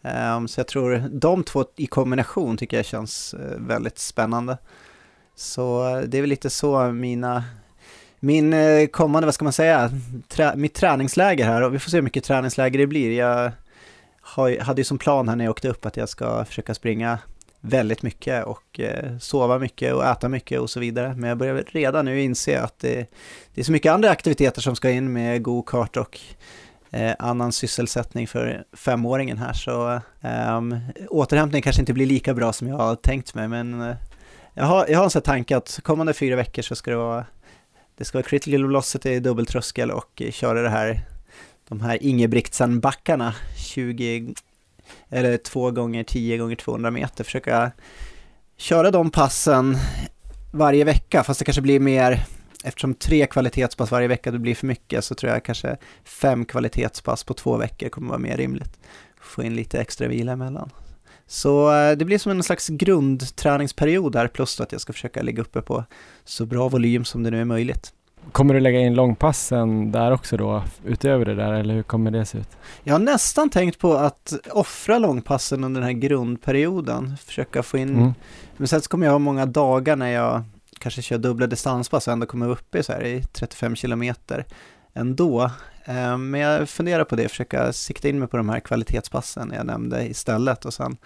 [0.03, 4.59] Ehm, så jag tror de två i kombination tycker jag känns eh, väldigt spännande.
[5.37, 7.45] Så eh, det är väl lite så mina,
[8.21, 9.91] min eh, kommande, vad ska man säga,
[10.29, 13.19] trä, mitt träningsläger här och vi får se hur mycket träningsläger det blir.
[13.19, 13.53] Jag
[14.21, 17.19] har, hade ju som plan här när jag åkte upp att jag ska försöka springa
[17.61, 21.15] väldigt mycket och eh, sova mycket och äta mycket och så vidare.
[21.17, 23.11] Men jag börjar redan nu inse att det,
[23.55, 26.19] det är så mycket andra aktiviteter som ska in med go-kart och
[26.91, 30.61] eh, annan sysselsättning för femåringen här så eh,
[31.09, 33.97] återhämtning kanske inte blir lika bra som jag har tänkt mig men eh,
[34.55, 36.97] jag, har, jag har en sån här tanke att kommande fyra veckor så ska det
[36.97, 37.25] vara
[37.97, 41.01] det ska vara critical velocity, dubbeltröskel och köra det här
[41.69, 44.35] de här Ingebrigtsen-backarna 20
[45.09, 47.73] eller 2 gånger 10 gånger 200 meter försöka
[48.57, 49.77] köra de passen
[50.53, 52.27] varje vecka fast det kanske blir mer
[52.65, 57.25] eftersom tre kvalitetspass varje vecka det blir för mycket så tror jag kanske fem kvalitetspass
[57.25, 58.79] på två veckor kommer vara mer rimligt.
[59.21, 60.71] Få in lite extra vila emellan.
[61.27, 65.43] Så eh, det blir som en slags grundträningsperiod där plus att jag ska försöka ligga
[65.43, 65.85] uppe på
[66.25, 67.93] så bra volym som det nu är möjligt.
[68.33, 72.25] Kommer du lägga in långpassen där också då utöver det där eller hur kommer det
[72.25, 72.49] se ut?
[72.83, 77.91] Jag har nästan tänkt på att offra långpassen under den här grundperioden, försöka få in
[77.91, 78.15] Mm.
[78.57, 80.43] Men sen så kommer jag ha många dagar när jag
[80.79, 84.45] kanske kör dubbla distanspass och ändå kommer upp i så här i 35 kilometer
[84.95, 85.51] ändå.
[85.85, 89.67] Eh, Men jag funderar på det, försöka sikta in mig på de här kvalitetspassen jag
[89.67, 90.97] nämnde istället och sen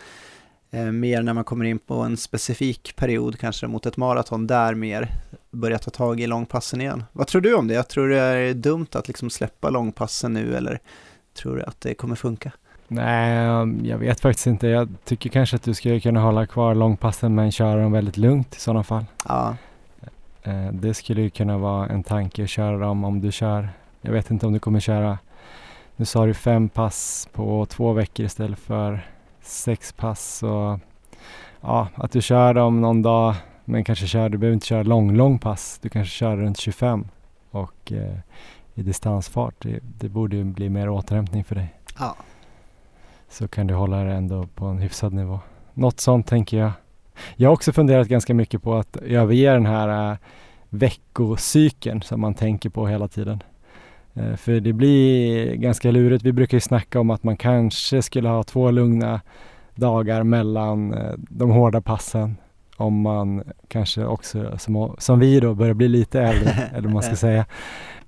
[0.93, 5.09] mer när man kommer in på en specifik period, kanske mot ett maraton, där mer
[5.51, 7.05] börja ta tag i långpassen igen.
[7.13, 7.75] Vad tror du om det?
[7.75, 10.79] Jag tror det är dumt att liksom släppa långpassen nu eller
[11.39, 12.53] tror du att det kommer funka?
[12.89, 13.45] Nej,
[13.83, 14.67] jag vet faktiskt inte.
[14.69, 18.57] Jag tycker kanske att du skulle kunna hålla kvar långpassen men köra dem väldigt lugnt
[18.57, 19.05] i sådana fall.
[19.29, 19.57] Ja,
[20.47, 23.69] Eh, Det skulle ju kunna vara en tanke att köra dem om du kör.
[24.01, 25.19] Jag vet inte om du kommer köra.
[25.97, 29.07] Nu sa du fem pass på två veckor istället för
[29.45, 30.37] sex pass.
[30.39, 30.81] Så
[31.61, 35.17] ja, att du kör dem någon dag men kanske kör, du behöver inte köra lång,
[35.17, 35.79] lång pass.
[35.83, 37.09] Du kanske kör runt 25
[37.51, 38.19] och eh,
[38.75, 39.55] i distansfart.
[39.59, 41.75] Det, det borde ju bli mer återhämtning för dig.
[41.99, 42.17] ja.
[43.29, 45.41] Så kan du hålla det ändå på en hyfsad nivå.
[45.75, 46.73] något sånt tänker jag.
[47.37, 50.19] Jag har också funderat ganska mycket på att överge den här äh,
[50.69, 53.43] veckocykeln som man tänker på hela tiden.
[54.15, 56.25] Äh, för det blir ganska lurigt.
[56.25, 59.21] Vi brukar ju snacka om att man kanske skulle ha två lugna
[59.75, 62.37] dagar mellan äh, de hårda passen
[62.77, 67.03] om man kanske också som, som vi då börjar bli lite äldre, eller vad man
[67.03, 67.47] ska säga.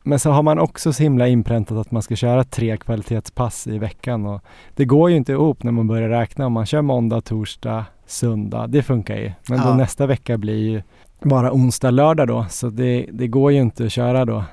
[0.03, 3.79] Men så har man också så himla inpräntat att man ska köra tre kvalitetspass i
[3.79, 4.43] veckan och
[4.77, 8.67] det går ju inte ihop när man börjar räkna om man kör måndag, torsdag, söndag.
[8.67, 9.33] Det funkar ju.
[9.49, 10.83] Men då nästa vecka blir ju
[11.23, 12.47] bara onsdag, lördag då.
[12.51, 14.45] Så det, det går ju inte att köra då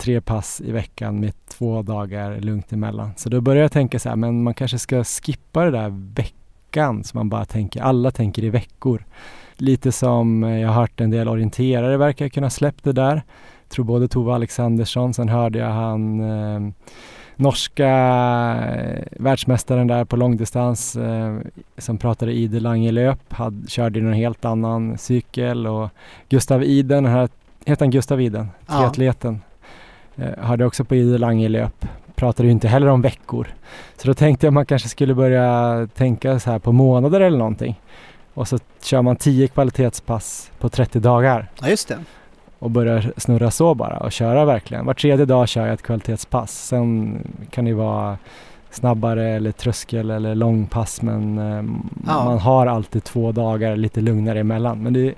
[0.00, 3.10] tre pass i veckan med två dagar lugnt emellan.
[3.16, 7.04] Så då börjar jag tänka så här, men man kanske ska skippa det där veckan
[7.04, 9.04] så man bara tänker, alla tänker i veckor.
[9.56, 13.22] Lite som jag har hört en del orienterare verkar kunna släppt det där
[13.70, 16.72] tror både Tove Alexandersson, sen hörde jag han eh,
[17.36, 17.88] norska
[18.74, 21.38] eh, världsmästaren där på långdistans eh,
[21.78, 23.34] som pratade idellangelöp,
[23.68, 25.88] körde någon helt annan cykel och
[26.28, 27.28] Gustav Iden, här,
[27.64, 29.49] heter han Gustav Iden, triatleten, ja.
[30.20, 33.48] Eh, hörde också på idellangelöp pratade ju inte heller om veckor.
[33.96, 37.80] Så då tänkte jag man kanske skulle börja tänka så här på månader eller någonting.
[38.34, 41.48] Och så kör man 10 kvalitetspass på 30 dagar.
[41.60, 41.98] Ja, just det
[42.60, 44.86] och börjar snurra så bara och köra verkligen.
[44.86, 46.66] Var tredje dag kör jag ett kvalitetspass.
[46.66, 47.18] Sen
[47.50, 48.18] kan det vara
[48.70, 51.64] snabbare eller tröskel eller långpass men eh,
[52.06, 52.24] ja.
[52.24, 54.82] man har alltid två dagar lite lugnare emellan.
[54.82, 55.14] Men det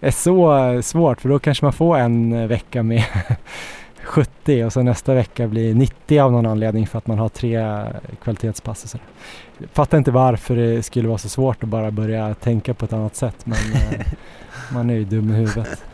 [0.00, 3.04] är så svårt för då kanske man får en vecka med
[4.06, 7.84] 70 och så nästa vecka blir 90 av någon anledning för att man har tre
[8.22, 8.84] kvalitetspass.
[8.84, 8.98] Och så.
[9.58, 12.92] Jag fattar inte varför det skulle vara så svårt att bara börja tänka på ett
[12.92, 14.06] annat sätt men eh,
[14.72, 15.84] man är ju dum i huvudet.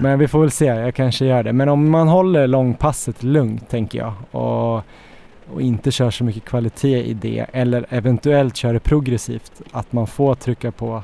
[0.00, 1.52] Men vi får väl se, jag kanske gör det.
[1.52, 4.82] Men om man håller långpasset lugnt tänker jag och,
[5.54, 10.06] och inte kör så mycket kvalitet i det eller eventuellt kör det progressivt, att man
[10.06, 11.02] får trycka på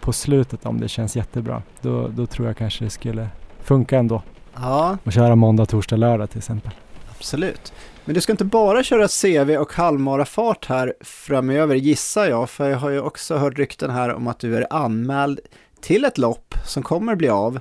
[0.00, 1.62] på slutet om det känns jättebra.
[1.80, 3.28] Då, då tror jag kanske det skulle
[3.60, 4.22] funka ändå.
[4.60, 4.98] Ja.
[5.04, 6.72] Och köra måndag, torsdag, lördag till exempel.
[7.18, 7.72] Absolut.
[8.04, 12.78] Men du ska inte bara köra CV och halvmarafart här framöver gissar jag, för jag
[12.78, 15.40] har ju också hört rykten här om att du är anmäld
[15.80, 17.60] till ett lopp som kommer bli av.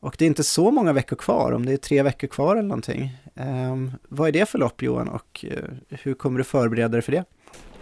[0.00, 2.68] Och det är inte så många veckor kvar, om det är tre veckor kvar eller
[2.68, 3.16] någonting.
[3.34, 5.58] Um, vad är det för lopp Johan och uh,
[5.88, 7.24] hur kommer du förbereda dig för det?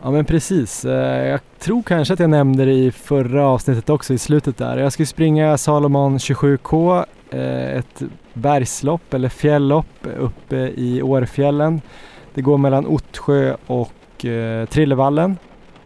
[0.02, 4.14] Ja men precis, uh, jag tror kanske att jag nämnde det i förra avsnittet också
[4.14, 4.78] i slutet där.
[4.78, 8.02] Jag ska springa Salomon 27K, uh, eh, ett
[8.35, 11.81] bergslopp eller fjälllopp uppe i Årfjällen.
[12.35, 15.37] Det går mellan Ottsjö och eh, Trillevallen,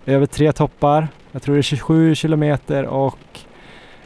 [0.06, 1.08] över tre toppar.
[1.32, 3.18] Jag tror det är 27 kilometer och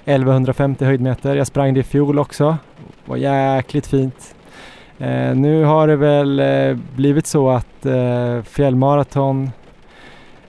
[0.05, 1.37] 1150 höjdmeter.
[1.37, 2.57] Jag sprang det i fjol också.
[2.76, 4.35] Det var jäkligt fint.
[4.98, 9.50] Eh, nu har det väl eh, blivit så att eh, fjällmaraton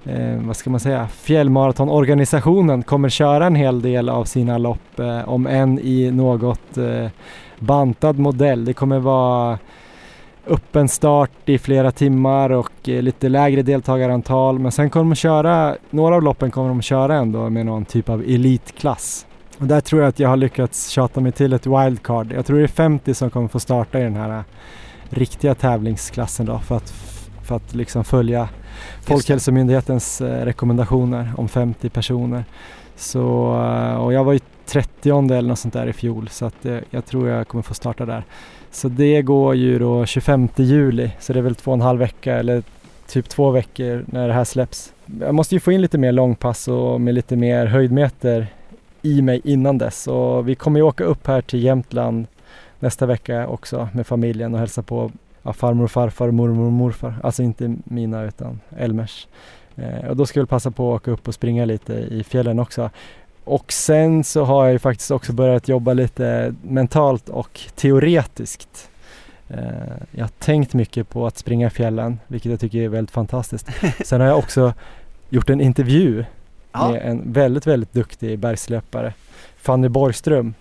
[0.06, 5.30] eh, vad ska man säga, fjällmaratonorganisationen kommer köra en hel del av sina lopp, eh,
[5.30, 7.08] om än i något eh,
[7.62, 8.66] bantad modell.
[8.66, 9.60] Det kommer vara
[10.48, 16.16] öppen start i flera timmar och lite lägre deltagarantal men sen kommer de köra, några
[16.16, 19.26] av loppen kommer de köra ändå med någon typ av elitklass.
[19.58, 22.32] Och där tror jag att jag har lyckats tjata mig till ett wildcard.
[22.32, 24.44] Jag tror det är 50 som kommer få starta i den här äh,
[25.10, 26.94] riktiga tävlingsklassen då för att,
[27.44, 28.50] för att liksom följa
[29.02, 32.46] Folkhälsomyndighetens äh, rekommendationer om 50 personer.
[32.96, 33.26] Så,
[34.00, 34.40] och jag var ju
[34.72, 37.74] 30 eller något sånt där i fjol så att eh, jag tror jag kommer få
[37.74, 38.24] starta där.
[38.72, 42.00] Så det går ju då 25 juli så det är väl två och en halv
[42.00, 42.64] vecka eller
[43.08, 44.94] typ två veckor när det här släpps.
[45.20, 48.48] Jag måste ju få in lite mer långpass och med lite mer höjdmeter
[49.02, 50.08] i mig innan dess.
[50.08, 52.28] Och vi kommer ju åka upp här till Jämtland
[52.80, 55.12] nästa vecka också med familjen och hälsa på
[55.44, 57.16] ja, farmor och farfar, mormor och morfar.
[57.24, 59.28] Alltså inte mina utan Elmers.
[59.76, 62.60] Eh, och då ska vi passa på att åka upp och springa lite i fjällen
[62.60, 62.90] också.
[63.44, 68.90] Och sen så har jag ju faktiskt också börjat jobba lite mentalt och teoretiskt.
[69.50, 69.58] Eh,
[70.12, 73.68] jag har tänkt mycket på att springa i fjällen, vilket jag tycker är väldigt fantastiskt.
[74.06, 74.74] Sen har jag också
[75.30, 76.26] gjort en intervju
[76.72, 79.14] med en väldigt, väldigt duktig bergslöpare,
[79.58, 80.54] Fanny Borgström.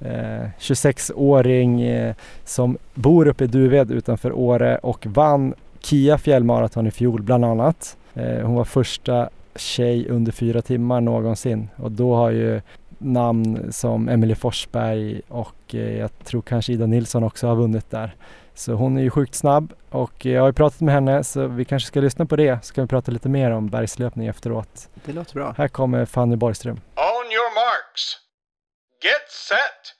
[0.00, 6.90] Eh, 26-åring eh, som bor uppe i Duved utanför Åre och vann Kia fjällmaraton i
[6.90, 7.96] fjol bland annat.
[8.14, 12.60] Eh, hon var första tjej under fyra timmar någonsin och då har ju
[12.98, 18.16] namn som Emelie Forsberg och eh, jag tror kanske Ida Nilsson också har vunnit där.
[18.54, 21.64] Så hon är ju sjukt snabb och jag har ju pratat med henne så vi
[21.64, 22.64] kanske ska lyssna på det.
[22.64, 24.88] Så kan vi prata lite mer om bergslöpning efteråt.
[25.04, 25.54] Det låter bra.
[25.58, 26.76] Här kommer Fanny Borgström.
[26.76, 28.16] On your marks.
[29.04, 29.94] Get set.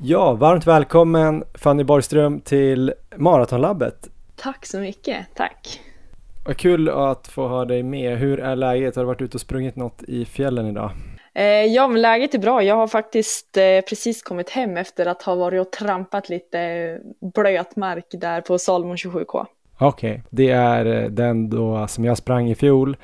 [0.00, 4.08] Ja, varmt välkommen Fanny Borgström till Maratonlabbet.
[4.36, 5.80] Tack så mycket, tack.
[6.48, 8.18] Vad kul att få ha dig med.
[8.18, 8.96] Hur är läget?
[8.96, 10.90] Har du varit ute och sprungit något i fjällen idag?
[11.34, 12.62] Eh, ja, men läget är bra.
[12.62, 16.98] Jag har faktiskt eh, precis kommit hem efter att ha varit och trampat lite
[17.34, 19.46] blöt mark där på Salomon 27K.
[19.78, 20.22] Okej, okay.
[20.30, 22.96] det är eh, den då som jag sprang i fjol,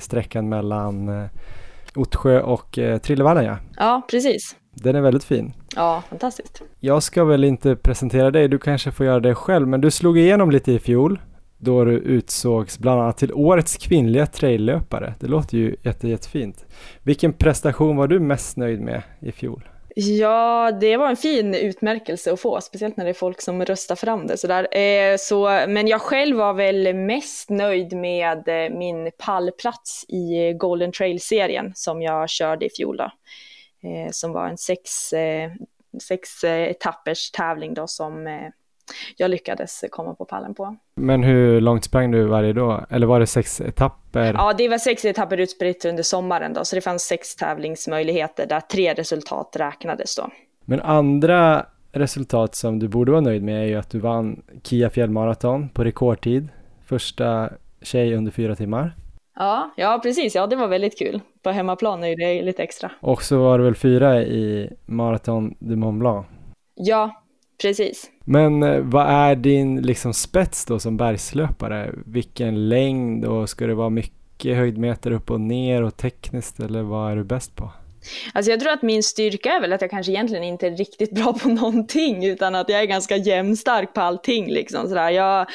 [0.00, 1.28] sträckan mellan
[1.94, 3.56] Ottsjö och Trillevallen ja.
[3.76, 4.56] Ja, precis.
[4.70, 5.52] Den är väldigt fin.
[5.76, 6.62] Ja, fantastiskt.
[6.80, 10.18] Jag ska väl inte presentera dig, du kanske får göra det själv, men du slog
[10.18, 11.18] igenom lite i fjol
[11.64, 15.14] då du utsågs bland annat till årets kvinnliga traillöpare.
[15.20, 16.64] Det låter ju jätte, jättefint.
[17.02, 19.68] Vilken prestation var du mest nöjd med i fjol?
[19.96, 23.96] Ja, det var en fin utmärkelse att få, speciellt när det är folk som röstar
[23.96, 24.36] fram det.
[24.36, 24.76] Sådär.
[24.76, 30.56] Eh, så, men jag själv var väl mest nöjd med eh, min pallplats i eh,
[30.56, 32.96] Golden Trail-serien som jag körde i fjol.
[32.96, 33.10] Då.
[33.88, 35.50] Eh, som var en sex, eh,
[36.02, 38.48] sex eh, etappers tävling då som eh,
[39.16, 40.76] jag lyckades komma på pallen på.
[40.94, 42.86] Men hur långt sprang du varje dag?
[42.90, 44.34] Eller var det sex etapper?
[44.34, 48.60] Ja, det var sex etapper utspritt under sommaren då, så det fanns sex tävlingsmöjligheter där
[48.60, 50.30] tre resultat räknades då.
[50.64, 54.90] Men andra resultat som du borde vara nöjd med är ju att du vann Kia
[54.90, 56.48] fjällmaraton på rekordtid.
[56.84, 57.50] Första
[57.82, 58.96] tjej under fyra timmar.
[59.36, 60.34] Ja, ja precis.
[60.34, 61.20] Ja, det var väldigt kul.
[61.42, 62.90] På hemmaplan är det lite extra.
[63.00, 66.26] Och så var du väl fyra i Marathon du Mont Blanc?
[66.74, 67.23] Ja,
[67.64, 68.10] precis.
[68.24, 71.94] Men eh, vad är din liksom spets då som bergslöpare?
[72.06, 77.12] Vilken längd och ska det vara mycket höjdmeter upp och ner och tekniskt eller vad
[77.12, 77.70] är du bäst på?
[78.32, 81.14] Alltså jag tror att min styrka är väl att jag kanske egentligen inte är riktigt
[81.14, 84.52] bra på någonting utan att jag är ganska jämnstark på allting.
[84.52, 85.10] Liksom, sådär.
[85.10, 85.46] Jag,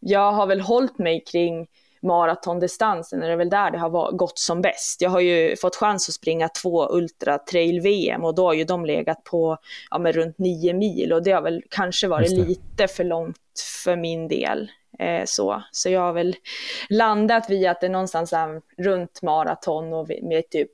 [0.00, 1.66] jag har väl hållit mig kring
[2.02, 5.00] maratondistansen är det väl där det har gått som bäst.
[5.00, 8.64] Jag har ju fått chans att springa två Ultra Trail VM och då har ju
[8.64, 9.58] de legat på
[9.90, 13.36] ja, men runt nio mil och det har väl kanske varit lite för långt
[13.84, 14.70] för min del.
[14.98, 15.62] Eh, så.
[15.72, 16.36] så jag har väl
[16.90, 20.70] landat vid att det är någonstans här, runt maraton och med typ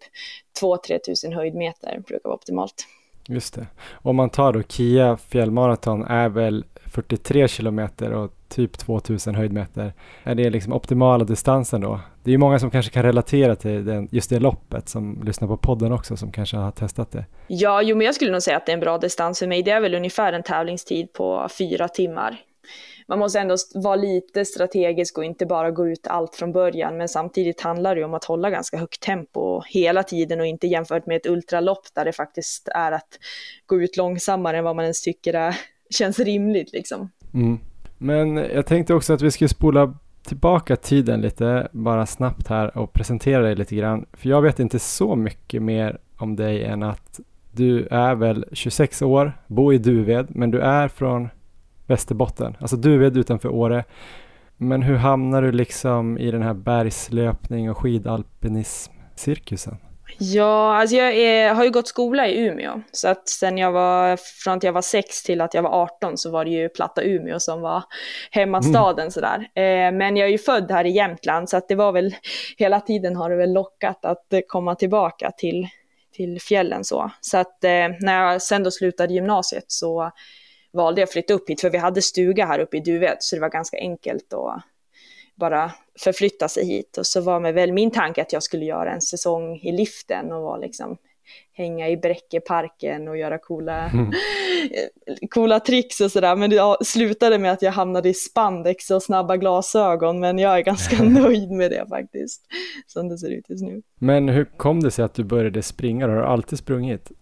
[0.61, 2.87] 2-3 tusen höjdmeter brukar vara optimalt.
[3.29, 3.67] Just det.
[3.93, 9.93] Om man tar då Kia fjällmaraton är väl 43 kilometer och typ 2000 höjdmeter.
[10.23, 12.01] Är det liksom optimala distansen då?
[12.23, 15.49] Det är ju många som kanske kan relatera till den, just det loppet som lyssnar
[15.49, 17.25] på podden också som kanske har testat det.
[17.47, 19.63] Ja, jo men jag skulle nog säga att det är en bra distans för mig.
[19.63, 22.41] Det är väl ungefär en tävlingstid på fyra timmar.
[23.09, 27.09] Man måste ändå vara lite strategisk och inte bara gå ut allt från början, men
[27.09, 31.17] samtidigt handlar det om att hålla ganska högt tempo hela tiden och inte jämfört med
[31.17, 33.19] ett ultralopp där det faktiskt är att
[33.67, 35.57] gå ut långsammare än vad man ens tycker är,
[35.91, 37.11] känns rimligt liksom.
[37.35, 37.59] Mm.
[37.99, 42.93] Men jag tänkte också att vi skulle spola tillbaka tiden lite, bara snabbt här och
[42.93, 44.07] presentera dig lite grann.
[44.13, 47.21] För jag vet inte så mycket mer om dig än att
[47.53, 51.29] du är väl 26 år, bor i Duved, men du är från
[51.87, 53.85] Västerbotten, alltså Duved utanför Åre.
[54.57, 59.77] Men hur hamnar du liksom i den här bergslöpning och skidalpinism-cirkusen?
[60.19, 62.83] Ja, alltså jag är, har ju gått skola i Umeå.
[62.93, 66.19] Så att sen jag var, från att jag var 6 till att jag var 18
[66.19, 67.85] så var det ju Platta Umeå som var
[68.31, 69.11] hemmastaden mm.
[69.11, 69.39] sådär.
[69.55, 72.15] Eh, men jag är ju född här i Jämtland så att det var väl,
[72.57, 75.69] hela tiden har det väl lockat att komma tillbaka till,
[76.13, 77.11] till fjällen så.
[77.21, 80.11] Så att eh, när jag sen då slutade gymnasiet så
[80.73, 83.37] valde jag att flytta upp hit för vi hade stuga här uppe i Duved så
[83.37, 84.65] det var ganska enkelt att
[85.35, 86.99] bara förflytta sig hit.
[86.99, 90.33] Och så var med väl min tanke att jag skulle göra en säsong i liften
[90.33, 90.97] och var liksom
[91.53, 94.13] hänga i Bräckeparken och göra coola, mm.
[95.31, 96.37] coola tricks och sådär.
[96.37, 100.21] Men det slutade med att jag hamnade i spandex och snabba glasögon.
[100.21, 102.43] Men jag är ganska nöjd med det faktiskt,
[102.87, 103.83] som det ser ut just nu.
[103.99, 106.07] Men hur kom det sig att du började springa?
[106.07, 107.13] Har du alltid sprungit?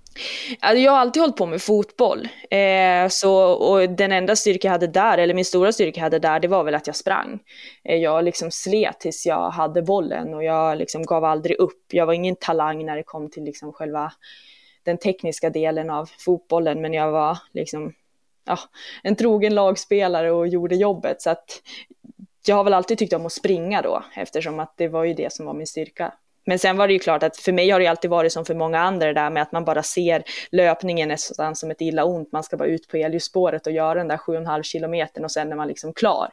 [0.61, 2.29] Alltså jag har alltid hållit på med fotboll.
[2.51, 6.19] Eh, så, och den enda styrka jag hade där, eller min stora styrka jag hade
[6.19, 7.39] där, det var väl att jag sprang.
[7.85, 11.85] Eh, jag liksom slet tills jag hade bollen och jag liksom gav aldrig upp.
[11.93, 14.13] Jag var ingen talang när det kom till liksom själva
[14.85, 17.93] den tekniska delen av fotbollen, men jag var liksom
[18.45, 18.59] ja,
[19.03, 21.23] en trogen lagspelare och gjorde jobbet.
[21.23, 21.63] Så att
[22.47, 25.33] jag har väl alltid tyckt om att springa då, eftersom att det var ju det
[25.33, 26.15] som var min styrka.
[26.45, 28.55] Men sen var det ju klart att för mig har det alltid varit som för
[28.55, 32.33] många andra det där med att man bara ser löpningen nästan som ett illa ont.
[32.33, 35.57] Man ska bara ut på elljusspåret och göra den där 7,5 kilometern och sen är
[35.57, 36.29] man liksom klar.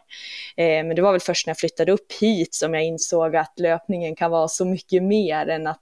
[0.57, 3.59] Eh, men det var väl först när jag flyttade upp hit som jag insåg att
[3.59, 5.79] löpningen kan vara så mycket mer än att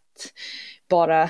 [0.90, 1.30] bara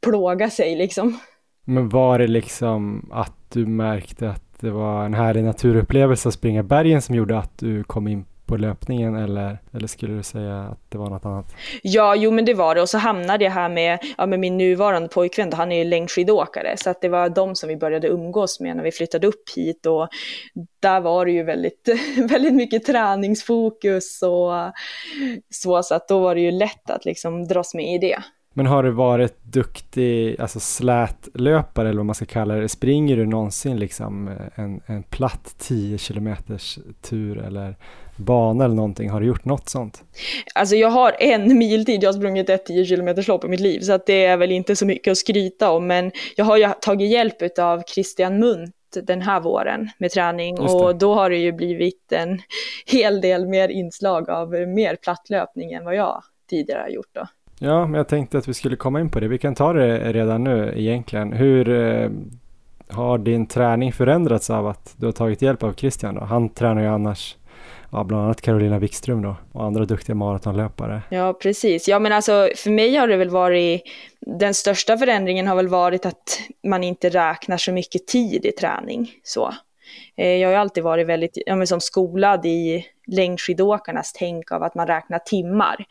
[0.00, 1.18] plåga sig liksom.
[1.64, 6.62] Men var det liksom att du märkte att det var en härlig naturupplevelse att springa
[6.62, 10.90] bergen som gjorde att du kom in på löpningen eller, eller skulle du säga att
[10.90, 11.54] det var något annat?
[11.82, 14.58] Ja, jo men det var det och så hamnade jag här med, ja, med min
[14.58, 18.60] nuvarande pojkvän, han är ju längdskidåkare, så att det var de som vi började umgås
[18.60, 20.08] med när vi flyttade upp hit och
[20.80, 21.88] där var det ju väldigt,
[22.30, 24.72] väldigt mycket träningsfokus och
[25.50, 28.22] så, så att då var det ju lätt att liksom dras med i det.
[28.58, 32.68] Men har du varit duktig, alltså slätlöpare eller vad man ska kalla det?
[32.68, 37.76] Springer du någonsin liksom en, en platt 10 kilometers tur eller
[38.18, 39.10] bana eller någonting?
[39.10, 40.02] Har du gjort något sånt?
[40.54, 43.80] Alltså jag har en miltid, jag har sprungit ett 10 kilometers lopp i mitt liv,
[43.80, 46.68] så att det är väl inte så mycket att skryta om, men jag har ju
[46.80, 51.52] tagit hjälp av Christian Munt den här våren med träning och då har det ju
[51.52, 52.38] blivit en
[52.86, 57.26] hel del mer inslag av mer plattlöpning än vad jag tidigare har gjort då.
[57.58, 59.28] Ja, men jag tänkte att vi skulle komma in på det.
[59.28, 61.32] Vi kan ta det redan nu egentligen.
[61.32, 62.10] Hur eh,
[62.88, 66.24] har din träning förändrats av att du har tagit hjälp av Christian då?
[66.24, 67.36] Han tränar ju annars
[67.92, 71.02] ja, bland annat Carolina Wikström då och andra duktiga maratonlöpare.
[71.08, 71.88] Ja, precis.
[71.88, 73.82] Ja, men alltså för mig har det väl varit,
[74.20, 79.10] den största förändringen har väl varit att man inte räknar så mycket tid i träning
[79.22, 79.54] så.
[80.16, 84.62] Eh, jag har ju alltid varit väldigt, ja, men som skolad i längdskidåkarnas tänk av
[84.62, 85.84] att man räknar timmar.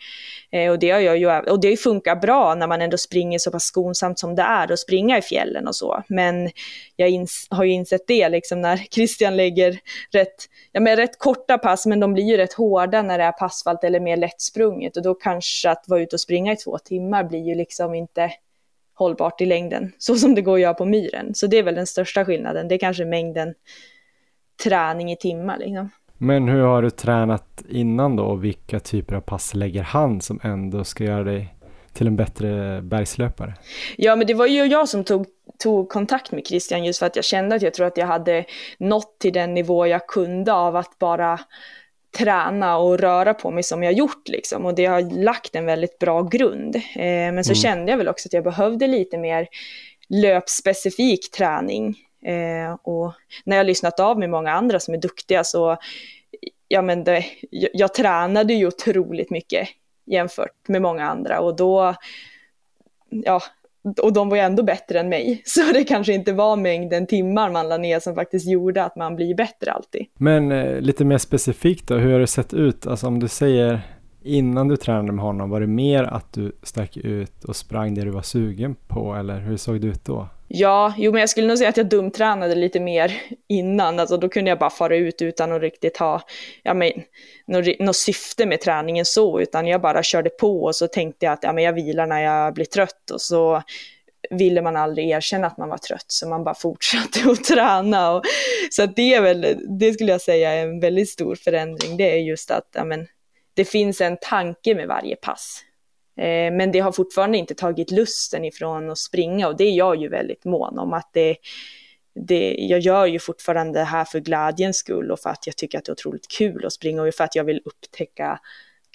[0.51, 3.51] Eh, och det har jag ju, och det funkar bra när man ändå springer så
[3.51, 6.03] pass skonsamt som det är att springa i fjällen och så.
[6.07, 6.49] Men
[6.95, 9.79] jag ins, har ju insett det liksom när Christian lägger
[10.11, 13.31] rätt, ja, men rätt korta pass, men de blir ju rätt hårda när det är
[13.31, 17.23] passfalt eller mer lättsprunget och då kanske att vara ute och springa i två timmar
[17.23, 18.31] blir ju liksom inte
[18.93, 21.35] hållbart i längden, så som det går att göra på myren.
[21.35, 23.53] Så det är väl den största skillnaden, det är kanske mängden
[24.63, 25.57] träning i timmar.
[25.57, 25.89] Liksom.
[26.17, 30.39] Men hur har du tränat innan då och vilka typer av pass lägger han som
[30.43, 31.55] ändå ska göra dig
[31.93, 33.53] till en bättre bergslöpare?
[33.97, 35.25] Ja, men det var ju jag som tog,
[35.59, 38.45] tog kontakt med Christian just för att jag kände att jag tror att jag hade
[38.79, 41.39] nått till den nivå jag kunde av att bara
[42.17, 44.65] träna och röra på mig som jag gjort liksom.
[44.65, 46.75] Och det har lagt en väldigt bra grund.
[46.75, 47.55] Eh, men så mm.
[47.55, 49.47] kände jag väl också att jag behövde lite mer
[50.09, 51.95] löpspecifik träning.
[52.27, 53.13] Eh, och
[53.45, 55.77] när jag lyssnat av med många andra som är duktiga så,
[56.67, 59.67] ja men det, jag, jag tränade ju otroligt mycket
[60.05, 61.95] jämfört med många andra och då,
[63.09, 63.41] ja,
[64.01, 65.41] och de var ju ändå bättre än mig.
[65.45, 69.15] Så det kanske inte var mängden timmar man la ner som faktiskt gjorde att man
[69.15, 70.05] blir bättre alltid.
[70.17, 72.87] Men eh, lite mer specifikt då, hur har det sett ut?
[72.87, 73.81] Alltså om du säger
[74.23, 78.01] innan du tränade med honom, var det mer att du stack ut och sprang det
[78.01, 80.27] du var sugen på eller hur såg det ut då?
[80.47, 84.29] Ja, jo men jag skulle nog säga att jag dumtränade lite mer innan, alltså då
[84.29, 86.21] kunde jag bara fara ut utan att riktigt ha
[86.63, 86.91] ja, men,
[87.47, 91.33] något, något syfte med träningen så, utan jag bara körde på och så tänkte jag
[91.33, 93.63] att ja, men jag vilar när jag blir trött och så
[94.29, 98.11] ville man aldrig erkänna att man var trött, så man bara fortsatte att träna.
[98.11, 98.23] Och,
[98.71, 102.11] så att det är väl, det skulle jag säga är en väldigt stor förändring, det
[102.11, 103.07] är just att ja, men,
[103.53, 105.63] det finns en tanke med varje pass.
[106.17, 109.95] Eh, men det har fortfarande inte tagit lusten ifrån att springa och det är jag
[109.95, 111.35] ju väldigt mån om att det,
[112.15, 115.77] det, jag gör ju fortfarande det här för glädjens skull och för att jag tycker
[115.77, 118.39] att det är otroligt kul att springa och för att jag vill upptäcka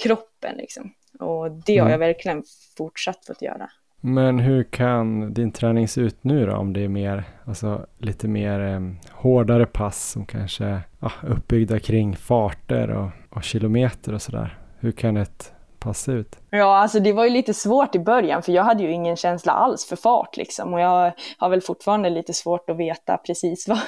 [0.02, 0.92] kroppen liksom.
[1.18, 2.00] Och det har jag mm.
[2.00, 2.42] verkligen
[2.76, 3.70] fortsatt fått göra.
[4.00, 8.28] Men hur kan din träning se ut nu då om det är mer, alltså lite
[8.28, 14.22] mer eh, hårdare pass som kanske är ja, uppbyggda kring farter och, och kilometer och
[14.22, 14.58] sådär.
[14.78, 15.52] Hur kan ett
[15.82, 16.36] passa ut?
[16.50, 19.52] Ja, alltså det var ju lite svårt i början för jag hade ju ingen känsla
[19.52, 23.78] alls för fart liksom och jag har väl fortfarande lite svårt att veta precis vad,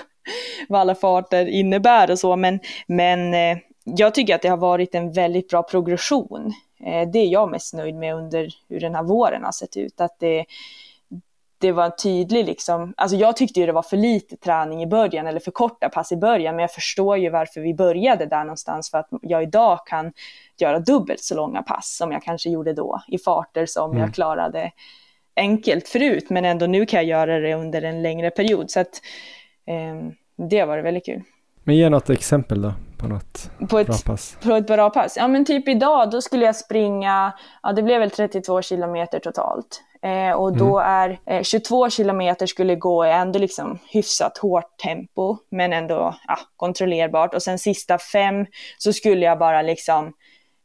[0.68, 4.94] vad alla farter innebär och så men, men eh, jag tycker att det har varit
[4.94, 6.52] en väldigt bra progression
[6.86, 10.00] eh, det är jag mest nöjd med under hur den här våren har sett ut.
[10.00, 10.44] Att det,
[11.58, 14.86] det var en tydlig liksom, alltså jag tyckte ju det var för lite träning i
[14.86, 18.44] början eller för korta pass i början, men jag förstår ju varför vi började där
[18.44, 20.12] någonstans för att jag idag kan
[20.60, 24.02] göra dubbelt så långa pass som jag kanske gjorde då i farter som mm.
[24.02, 24.72] jag klarade
[25.36, 29.00] enkelt förut, men ändå nu kan jag göra det under en längre period så att
[29.66, 30.10] eh,
[30.48, 31.22] det varit väldigt kul.
[31.64, 34.36] Men ge något exempel då på något på ett, bra pass.
[34.42, 35.16] På ett bra pass?
[35.16, 37.32] Ja men typ idag, då skulle jag springa,
[37.62, 39.82] ja det blev väl 32 kilometer totalt.
[40.02, 40.90] Eh, och då mm.
[40.90, 47.34] är eh, 22 kilometer skulle gå ändå liksom hyfsat hårt tempo, men ändå ja, kontrollerbart.
[47.34, 48.46] Och sen sista fem
[48.78, 50.12] så skulle jag bara liksom,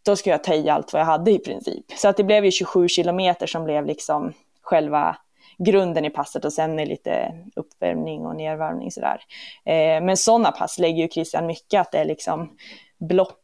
[0.06, 1.86] då skulle jag ta i allt vad jag hade i princip.
[1.97, 5.18] Så att det blev ju 27 kilometer som blev liksom själva
[5.58, 9.22] grunden i passet och sen är lite uppvärmning och nedvärmning sådär.
[9.66, 12.50] Eh, men sådana pass lägger ju Christian mycket, att det är liksom
[12.97, 13.38] block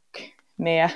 [0.56, 0.90] med,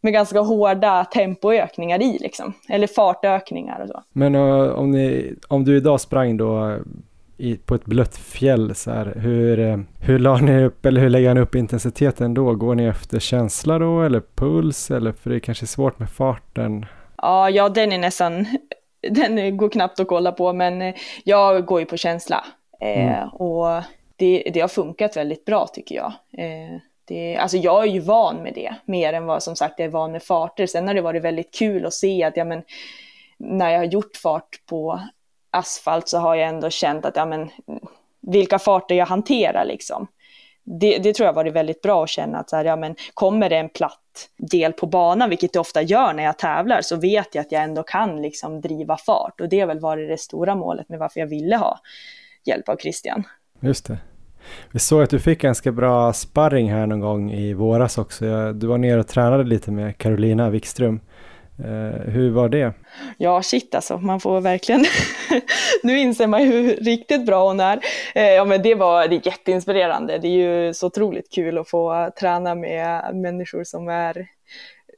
[0.00, 4.02] med ganska hårda tempoökningar i liksom, eller fartökningar och så.
[4.12, 6.78] Men uh, om, ni, om du idag sprang då
[7.40, 11.08] i, på ett blött fjäll, så här, hur, uh, hur la ni upp, eller hur
[11.08, 12.54] lägger ni upp intensiteten då?
[12.54, 16.86] Går ni efter känsla då, eller puls, eller för det är kanske svårt med farten?
[17.16, 18.46] Ja, ja den är nästan,
[19.10, 22.44] den går knappt att kolla på, men jag går ju på känsla.
[22.80, 23.28] Eh, mm.
[23.28, 23.82] och
[24.16, 26.12] det, det har funkat väldigt bra tycker jag.
[26.38, 29.86] Eh, det, alltså jag är ju van med det, mer än vad som sagt jag
[29.86, 30.66] är van med farter.
[30.66, 32.62] Sen har det varit väldigt kul att se att ja, men,
[33.38, 35.00] när jag har gjort fart på
[35.50, 37.50] asfalt så har jag ändå känt att ja, men,
[38.20, 40.06] vilka farter jag hanterar liksom.
[40.64, 43.48] Det, det tror jag varit väldigt bra att känna att så här, ja, men, kommer
[43.48, 47.34] det en platt del på banan, vilket det ofta gör när jag tävlar, så vet
[47.34, 49.40] jag att jag ändå kan liksom driva fart.
[49.40, 51.78] Och det har väl varit det stora målet med varför jag ville ha
[52.44, 53.24] hjälp av Christian.
[53.60, 53.98] Just det.
[54.70, 58.52] Vi såg att du fick ganska bra sparring här någon gång i våras också.
[58.52, 61.00] Du var nere och tränade lite med Carolina Wikström.
[61.64, 62.72] Eh, hur var det?
[63.18, 64.84] Ja, shit alltså, man får verkligen...
[65.82, 67.80] nu inser man ju hur riktigt bra hon är.
[68.14, 70.18] Eh, ja, men det var det är jätteinspirerande.
[70.18, 74.26] Det är ju så otroligt kul att få träna med människor som är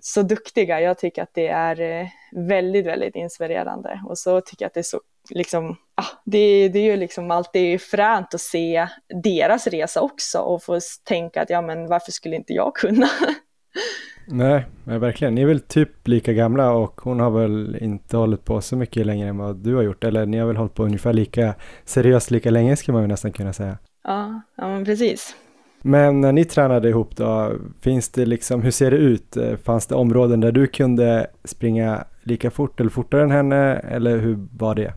[0.01, 0.81] så duktiga.
[0.81, 4.03] Jag tycker att det är eh, väldigt, väldigt inspirerande.
[4.09, 5.01] Och så tycker jag att det är så
[5.31, 8.89] liksom, ah, det, det är ju liksom alltid fränt att se
[9.25, 13.09] deras resa också och få tänka att ja men varför skulle inte jag kunna?
[14.27, 15.35] Nej, verkligen.
[15.35, 19.07] Ni är väl typ lika gamla och hon har väl inte hållit på så mycket
[19.07, 20.05] längre än vad du har gjort.
[20.05, 21.55] Eller ni har väl hållit på ungefär lika
[21.85, 23.79] seriöst lika länge skulle man ju nästan kunna säga.
[24.05, 25.37] Ja, ja men precis.
[25.83, 29.37] Men när ni tränade ihop då, finns det liksom, hur ser det ut?
[29.65, 34.49] Fanns det områden där du kunde springa lika fort eller fortare än henne eller hur
[34.59, 34.93] var det?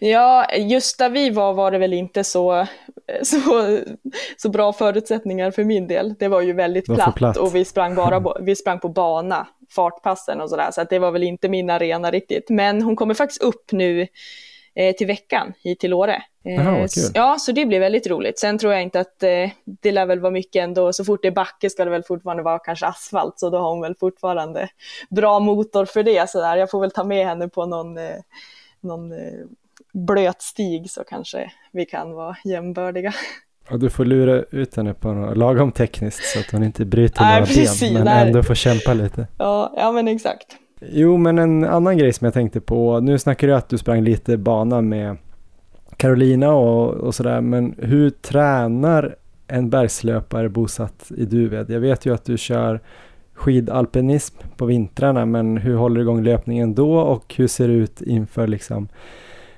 [0.00, 2.66] Ja, just där vi var var det väl inte så,
[3.22, 3.78] så,
[4.36, 6.14] så bra förutsättningar för min del.
[6.18, 9.46] Det var ju väldigt var platt, platt, och vi sprang, bara, vi sprang på bana,
[9.70, 12.50] fartpassen och sådär, så att det var väl inte min arena riktigt.
[12.50, 14.06] Men hon kommer faktiskt upp nu
[14.74, 16.22] eh, till veckan hit till Åre.
[16.58, 18.38] Aha, eh, ja, så det blir väldigt roligt.
[18.38, 21.28] Sen tror jag inte att eh, det lär väl vara mycket ändå, så fort det
[21.28, 24.68] är backe ska det väl fortfarande vara kanske asfalt, så då har hon väl fortfarande
[25.10, 26.30] bra motor för det.
[26.30, 26.56] Så där.
[26.56, 28.16] Jag får väl ta med henne på någon, eh,
[28.80, 29.18] någon eh,
[29.92, 33.12] blöt stig så kanske vi kan vara jämbördiga.
[33.70, 37.24] Och du får lura ut henne på något lagom tekniskt så att hon inte bryter
[37.24, 38.26] några precis, ben, men nej.
[38.26, 39.26] ändå får kämpa lite.
[39.38, 40.46] Ja, ja men exakt.
[40.80, 44.02] Jo, men en annan grej som jag tänkte på, nu snackar du att du sprang
[44.02, 45.16] lite bana med
[45.96, 49.16] Carolina och, och sådär, men hur tränar
[49.46, 51.70] en bergslöpare bosatt i Duved?
[51.70, 52.80] Jag vet ju att du kör
[53.34, 58.00] skidalpinism på vintrarna, men hur håller du igång löpningen då och hur ser det ut
[58.00, 58.88] inför liksom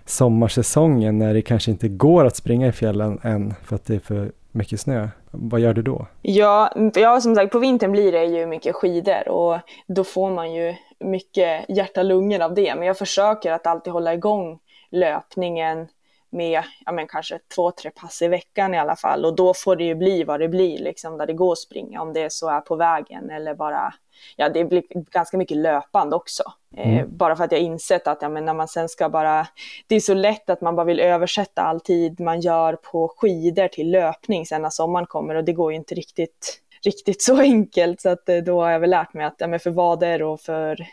[0.05, 3.99] sommarsäsongen när det kanske inte går att springa i fjällen än för att det är
[3.99, 5.09] för mycket snö?
[5.31, 6.07] Vad gör du då?
[6.23, 10.55] Ja, ja, som sagt på vintern blir det ju mycket skidor och då får man
[10.55, 12.75] ju mycket hjärta-lungor av det.
[12.75, 14.59] Men jag försöker att alltid hålla igång
[14.91, 15.87] löpningen
[16.31, 19.25] med ja, men kanske två, tre pass i veckan i alla fall.
[19.25, 22.03] Och då får det ju bli vad det blir, liksom, där det går att springa,
[22.03, 23.95] om det så är på vägen eller bara,
[24.37, 26.43] ja det blir ganska mycket löpande också.
[26.77, 26.99] Eh, mm.
[26.99, 29.47] Eh, bara för att jag insett att ja, men när man sen ska bara,
[29.87, 33.69] det är så lätt att man bara vill översätta all tid man gör på skidor
[33.69, 38.01] till löpning sen när sommaren kommer och det går ju inte riktigt, riktigt så enkelt.
[38.01, 40.41] Så att eh, då har jag väl lärt mig att ja, men för vader och
[40.41, 40.87] för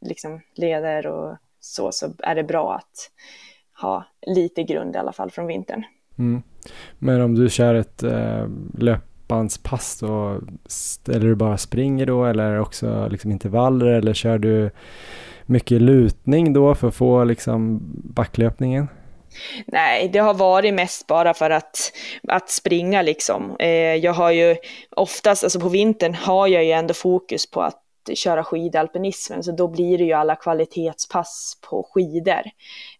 [0.00, 3.10] liksom, leder och så, så är det bra att
[3.80, 5.84] ha lite grund i alla fall från vintern.
[6.18, 6.42] Mm.
[6.98, 8.46] Men om du kör ett äh,
[8.78, 10.40] löpbandspass då,
[11.08, 14.70] eller du bara springer då eller också liksom intervaller eller kör du
[15.46, 18.88] mycket lutning då för att få liksom backlöpningen?
[19.66, 21.92] Nej, det har varit mest bara för att,
[22.28, 23.56] att springa liksom.
[23.58, 24.56] Eh, jag har ju
[24.90, 27.83] oftast, alltså på vintern har jag ju ändå fokus på att
[28.14, 32.42] köra skidalpinismen, så då blir det ju alla kvalitetspass på skidor.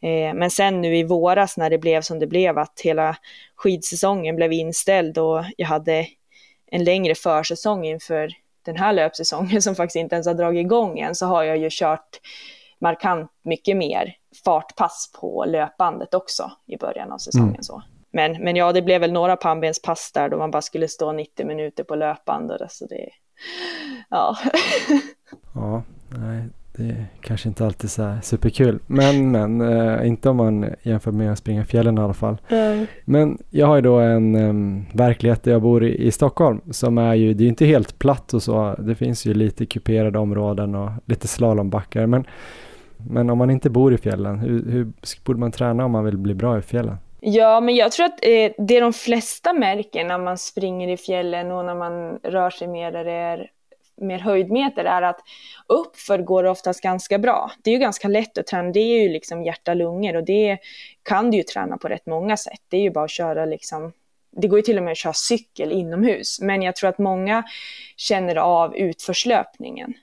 [0.00, 3.16] Eh, men sen nu i våras när det blev som det blev, att hela
[3.57, 6.07] skidsäsongen blev inställd och jag hade
[6.66, 8.30] en längre försäsong inför
[8.62, 11.68] den här löpsäsongen som faktiskt inte ens har dragit igång än, så har jag ju
[11.70, 12.20] kört
[12.78, 17.48] markant mycket mer fartpass på löpbandet också i början av säsongen.
[17.48, 17.62] Mm.
[17.62, 17.82] Så.
[18.14, 21.46] Men, men ja, det blev väl några pannbenspass där då man bara skulle stå 90
[21.46, 22.72] minuter på löpbandet.
[22.72, 23.08] Så det,
[24.10, 24.36] ja.
[25.54, 26.42] ja, nej,
[26.76, 28.78] det är kanske inte alltid så här superkul.
[28.86, 32.36] Men, men, äh, inte om man jämför med att springa fjällen i alla fall.
[32.48, 32.86] Mm.
[33.04, 36.98] Men jag har ju då en um, verklighet där jag bor i, i, Stockholm som
[36.98, 38.74] är ju, det är inte helt platt och så.
[38.78, 42.06] Det finns ju lite kuperade områden och lite slalombackar.
[42.06, 42.24] Men,
[42.96, 44.92] men om man inte bor i fjällen, hur, hur
[45.24, 46.96] borde man träna om man vill bli bra i fjällen?
[47.27, 51.51] Ja, men jag tror att eh, det de flesta märker när man springer i fjällen
[51.51, 53.51] och när man rör sig mer där det är
[53.97, 55.20] mer höjdmeter är att
[55.68, 57.51] uppför går det oftast ganska bra.
[57.62, 60.59] Det är ju ganska lätt att träna, det är ju liksom hjärta-lungor och det
[61.03, 62.61] kan du ju träna på rätt många sätt.
[62.68, 63.93] Det är ju bara att köra liksom
[64.37, 67.45] det går ju till och med att köra cykel inomhus, men jag tror att många
[67.97, 69.95] känner av utförslöpningen.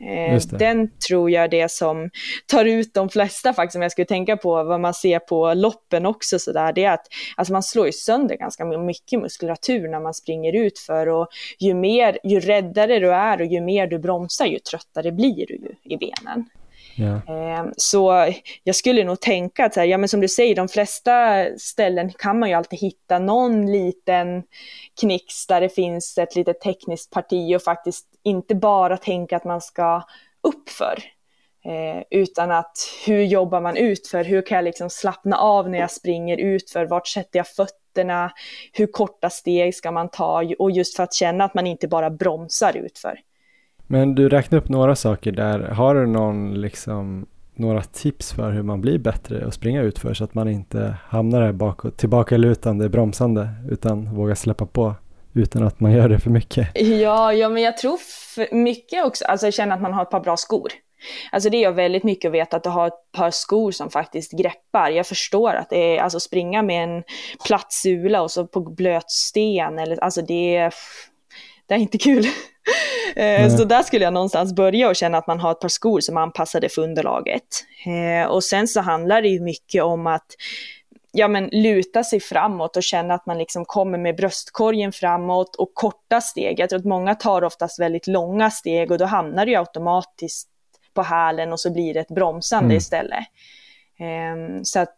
[0.00, 2.10] Eh, den tror jag är det som
[2.46, 6.06] tar ut de flesta faktiskt, om jag skulle tänka på vad man ser på loppen
[6.06, 10.14] också sådär, det är att alltså man slår ju sönder ganska mycket muskulatur när man
[10.14, 11.28] springer ut för och
[11.58, 15.54] ju mer, ju räddare du är och ju mer du bromsar, ju tröttare blir du
[15.54, 16.44] ju i benen.
[16.96, 17.66] Yeah.
[17.76, 18.32] Så
[18.64, 22.48] jag skulle nog tänka att, ja men som du säger, de flesta ställen kan man
[22.48, 24.42] ju alltid hitta någon liten
[25.00, 29.60] knix där det finns ett litet tekniskt parti och faktiskt inte bara tänka att man
[29.60, 30.02] ska
[30.42, 30.98] uppför.
[31.64, 32.76] Eh, utan att
[33.06, 34.24] hur jobbar man utför?
[34.24, 36.86] Hur kan jag liksom slappna av när jag springer utför?
[36.86, 38.32] Vart sätter jag fötterna?
[38.72, 40.44] Hur korta steg ska man ta?
[40.58, 43.20] Och just för att känna att man inte bara bromsar utför.
[43.92, 45.60] Men du räknade upp några saker där.
[45.60, 50.24] Har du någon, liksom, några tips för hur man blir bättre och springa utför så
[50.24, 54.94] att man inte hamnar där bakåt, tillbaka lutande, bromsande, utan vågar släppa på
[55.32, 56.68] utan att man gör det för mycket?
[56.74, 57.98] Ja, ja men jag tror
[58.54, 60.68] mycket också, alltså jag känner att man har ett par bra skor.
[61.32, 64.32] Alltså det gör väldigt mycket att veta att du har ett par skor som faktiskt
[64.32, 64.90] greppar.
[64.90, 67.02] Jag förstår att det är, alltså springa med en
[67.46, 70.74] platt sula och så på blöt sten, eller, alltså det är,
[71.70, 72.26] det är inte kul.
[73.16, 76.00] Eh, så där skulle jag någonstans börja och känna att man har ett par skor
[76.00, 77.64] som är anpassade för underlaget.
[77.86, 80.26] Eh, och sen så handlar det ju mycket om att
[81.12, 85.74] ja, men, luta sig framåt och känna att man liksom kommer med bröstkorgen framåt och
[85.74, 86.60] korta steg.
[86.60, 90.48] Jag tror att många tar oftast väldigt långa steg och då hamnar det ju automatiskt
[90.94, 92.76] på hälen och så blir det ett bromsande mm.
[92.76, 93.24] istället.
[94.34, 94.96] Um, så att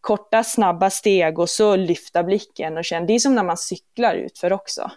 [0.00, 4.14] korta snabba steg och så lyfta blicken och känna, det är som när man cyklar
[4.14, 4.90] utför också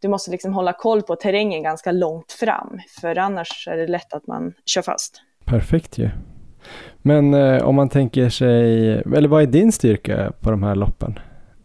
[0.00, 4.12] du måste liksom hålla koll på terrängen ganska långt fram, för annars är det lätt
[4.12, 5.22] att man kör fast.
[5.44, 6.10] Perfekt ju.
[7.02, 11.18] Men eh, om man tänker sig, eller vad är din styrka på de här loppen?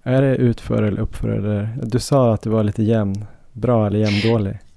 [0.03, 1.29] Är det utför eller uppför?
[1.29, 4.57] Eller, du sa att du var lite jämn, bra eller jämndålig.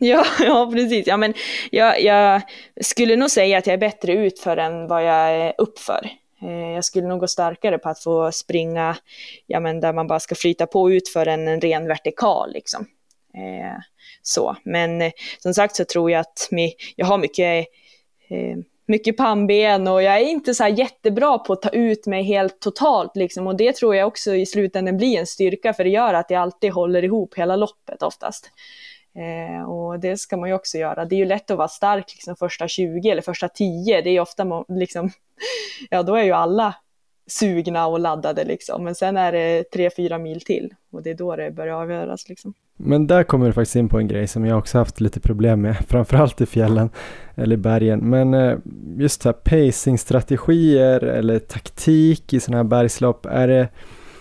[0.00, 1.06] Ja, ja precis.
[1.06, 1.34] Ja, men
[1.70, 2.42] jag, jag,
[2.80, 6.08] skulle nog säga att jag är bättre utför än vad jag är uppför.
[6.42, 8.96] Eh, jag skulle nog gå starkare på att få springa
[9.46, 12.52] ja, men där man bara ska flyta på utför än en ren vertikal.
[12.52, 12.86] Liksom.
[13.38, 13.80] Eh,
[14.22, 14.56] så.
[14.64, 17.66] Men eh, som sagt så tror jag att mi, jag har mycket,
[18.28, 22.60] eh, mycket pannben och jag är inte så jättebra på att ta ut mig helt
[22.60, 23.46] totalt liksom.
[23.46, 26.42] Och det tror jag också i slutändan blir en styrka för det gör att jag
[26.42, 28.50] alltid håller ihop hela loppet oftast.
[29.18, 31.04] Eh, och det ska man ju också göra.
[31.04, 34.02] Det är ju lätt att vara stark liksom första 20 eller första 10.
[34.02, 35.10] Det är ju ofta liksom,
[35.90, 36.74] ja då är ju alla
[37.26, 38.84] sugna och laddade liksom.
[38.84, 42.28] Men sen är det tre, fyra mil till och det är då det börjar avgöras
[42.28, 42.54] liksom.
[42.80, 45.60] Men där kommer du faktiskt in på en grej som jag också haft lite problem
[45.60, 46.90] med, framförallt i fjällen
[47.34, 47.98] eller i bergen.
[47.98, 48.56] Men eh,
[48.96, 53.68] just just här pacingstrategier eller taktik i sådana här bergslopp, är det,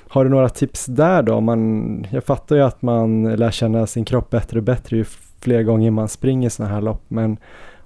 [0.07, 1.41] har du några tips där då?
[1.41, 5.05] Man, jag fattar ju att man lär känna sin kropp bättre och bättre ju
[5.39, 7.37] fler gånger man springer sådana här lopp, men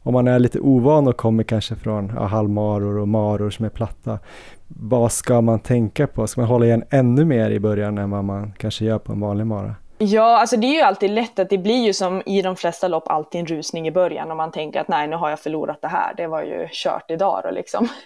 [0.04, 3.70] om man är lite ovan och kommer kanske från ja, halvmaror och maror som är
[3.70, 4.20] platta,
[4.68, 6.28] vad ska man tänka på?
[6.28, 9.20] Ska man hålla igen ännu mer i början än vad man kanske gör på en
[9.20, 9.76] vanlig mara?
[10.04, 12.88] Ja, alltså det är ju alltid lätt att det blir ju som i de flesta
[12.88, 15.82] lopp alltid en rusning i början och man tänker att nej, nu har jag förlorat
[15.82, 16.14] det här.
[16.18, 17.88] Det var ju kört idag då liksom.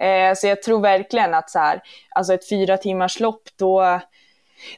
[0.00, 1.80] Eh, så jag tror verkligen att så här,
[2.10, 4.00] alltså ett fyra timmars lopp då,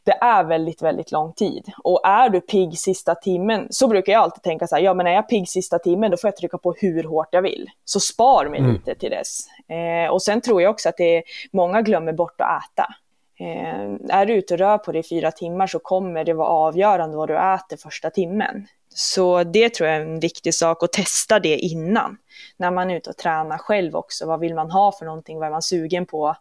[0.05, 1.73] det är väldigt, väldigt lång tid.
[1.85, 5.07] Och är du pigg sista timmen, så brukar jag alltid tänka så här, ja men
[5.07, 7.71] är jag pigg sista timmen, då får jag trycka på hur hårt jag vill.
[7.85, 8.73] Så spar mig mm.
[8.73, 9.47] lite till dess.
[9.69, 12.95] Eh, och sen tror jag också att det är, många glömmer bort att äta.
[13.41, 16.49] Eh, är du ute och rör på dig i fyra timmar så kommer det vara
[16.49, 18.67] avgörande vad du äter första timmen.
[18.95, 22.17] Så det tror jag är en viktig sak att testa det innan.
[22.57, 24.27] När man är ute och tränar själv också.
[24.27, 25.39] Vad vill man ha för någonting?
[25.39, 26.37] Vad är man sugen på?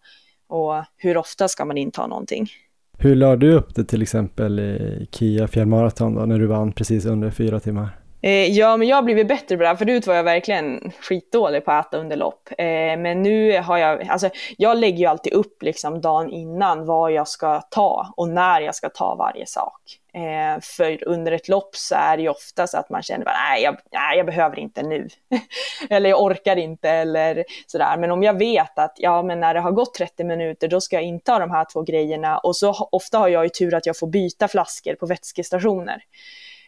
[0.47, 2.47] Och hur ofta ska man inta någonting?
[2.99, 7.05] Hur la du upp det till exempel i Kia fjällmaraton då, när du vann precis
[7.05, 7.96] under fyra timmar?
[8.21, 9.75] Eh, ja, men jag har blivit bättre på det här.
[9.75, 12.49] Förut var jag verkligen skitdålig på att äta under lopp.
[12.57, 17.11] Eh, men nu har jag, alltså jag lägger ju alltid upp liksom dagen innan vad
[17.11, 19.81] jag ska ta och när jag ska ta varje sak.
[20.13, 23.35] Eh, för under ett lopp så är det ju ofta så att man känner att
[23.49, 25.07] nej, jag, nej, jag behöver inte nu.
[25.89, 27.97] eller jag orkar inte eller sådär.
[27.97, 30.95] Men om jag vet att ja, men när det har gått 30 minuter då ska
[30.95, 33.97] jag inta de här två grejerna och så ofta har jag ju tur att jag
[33.97, 36.03] får byta flaskor på vätskestationer.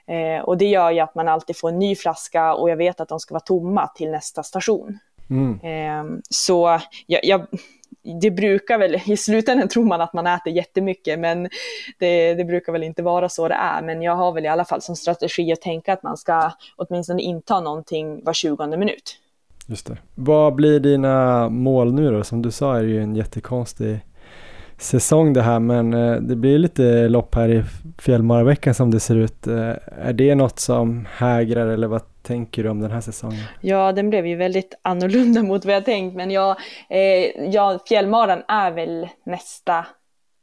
[0.09, 2.99] Eh, och det gör ju att man alltid får en ny flaska och jag vet
[2.99, 4.99] att de ska vara tomma till nästa station.
[5.29, 5.59] Mm.
[5.63, 7.47] Eh, så jag, jag,
[8.21, 11.49] det brukar väl, i slutändan tror man att man äter jättemycket, men
[11.99, 13.81] det, det, brukar väl inte vara så det är.
[13.81, 17.21] Men jag har väl i alla fall som strategi att tänka att man ska åtminstone
[17.21, 19.17] inta någonting var 20 minut.
[19.65, 19.97] Just det.
[20.15, 22.23] Vad blir dina mål nu då?
[22.23, 23.99] Som du sa är det ju en jättekonstig
[24.79, 27.63] säsong det här men eh, det blir lite lopp här i
[27.99, 29.47] fjällmaraveckan som det ser ut.
[29.47, 33.43] Eh, är det något som hägrar eller vad tänker du om den här säsongen?
[33.61, 36.57] Ja, den blev ju väldigt annorlunda mot vad jag tänkt men jag,
[36.89, 39.85] eh, ja, fjällmaran är väl nästa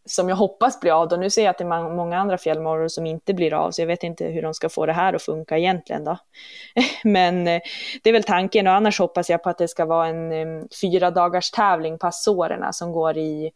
[0.07, 1.09] som jag hoppas blir av.
[1.09, 1.17] Då.
[1.17, 3.87] Nu ser jag att det är många andra fjällmaror som inte blir av, så jag
[3.87, 6.05] vet inte hur de ska få det här att funka egentligen.
[6.05, 6.19] Då.
[7.05, 7.61] Men eh,
[8.03, 10.69] det är väl tanken och annars hoppas jag på att det ska vara en um,
[10.81, 13.51] fyra dagars tävling på Azorerna som går i,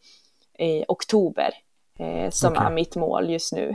[0.59, 1.53] i oktober,
[1.99, 2.65] eh, som okay.
[2.65, 3.69] är mitt mål just nu.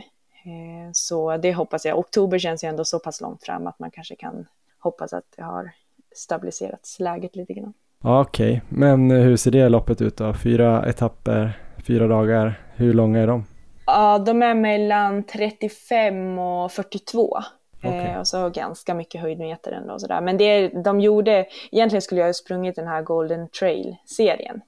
[0.47, 1.99] Eh, så det hoppas jag.
[1.99, 4.47] Oktober känns ju ändå så pass långt fram att man kanske kan
[4.79, 5.71] hoppas att det har
[6.17, 7.73] stabiliserats läget lite grann.
[8.03, 8.61] Okej, okay.
[8.69, 10.35] men hur ser det loppet ut då?
[10.35, 12.61] Fyra etapper, fyra dagar.
[12.75, 13.45] Hur långa är de?
[13.87, 17.39] Ja, de är mellan 35 och 42.
[17.79, 18.07] Okay.
[18.07, 19.95] Eh, och så ganska mycket höjdmeter ändå.
[19.95, 20.21] Och sådär.
[20.21, 24.61] Men det de gjorde, egentligen skulle jag ha sprungit den här Golden Trail-serien.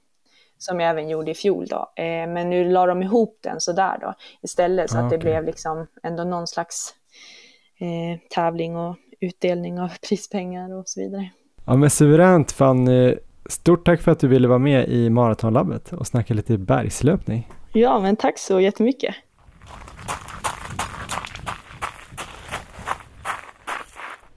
[0.59, 1.91] Som jag även gjorde i fjol då.
[1.95, 4.91] Eh, men nu la de ihop den sådär då istället.
[4.91, 6.93] Så ah, att det blev liksom ändå någon slags
[7.79, 11.29] eh, tävling och utdelning av prispengar och så vidare.
[11.65, 13.15] Ja men suveränt Fanny.
[13.45, 17.47] Stort tack för att du ville vara med i Maratonlabbet och snacka lite bergslöpning.
[17.73, 19.15] Ja, men tack så jättemycket.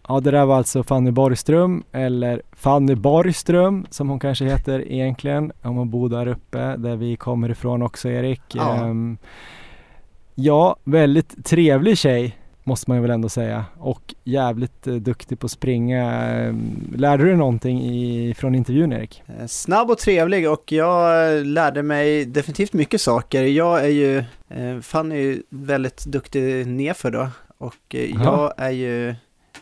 [0.09, 5.53] Ja, det där var alltså Fanny Borgström, eller Fanny Borgström som hon kanske heter egentligen,
[5.63, 8.43] om hon bor där uppe där vi kommer ifrån också Erik.
[8.53, 9.19] Ja, um,
[10.35, 15.51] ja väldigt trevlig tjej måste man väl ändå säga och jävligt eh, duktig på att
[15.51, 16.13] springa.
[16.13, 19.23] Ehm, lärde du någonting i, från intervjun Erik?
[19.27, 23.43] Eh, snabb och trevlig och jag eh, lärde mig definitivt mycket saker.
[23.43, 28.71] Jag är ju, eh, Fanny är ju väldigt duktig nerför då och eh, jag är
[28.71, 29.15] ju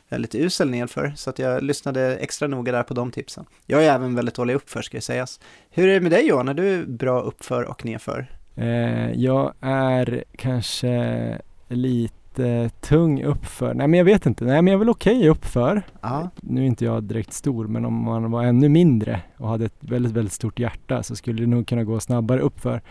[0.08, 3.44] väldigt usel nedför så att jag lyssnade extra noga där på de tipsen.
[3.66, 5.40] Jag är även väldigt dålig uppför ska jag sägas.
[5.70, 6.48] Hur är det med dig Johan?
[6.48, 8.26] Är du bra uppför och nedför?
[8.56, 11.38] Eh, jag är kanske
[11.68, 13.74] lite jättetung uppför.
[13.74, 14.44] Nej men jag vet inte.
[14.44, 15.82] Nej men jag är väl okej okay uppför.
[16.00, 16.30] Aha.
[16.40, 19.76] Nu är inte jag direkt stor men om man var ännu mindre och hade ett
[19.80, 22.82] väldigt, väldigt stort hjärta så skulle det nog kunna gå snabbare uppför.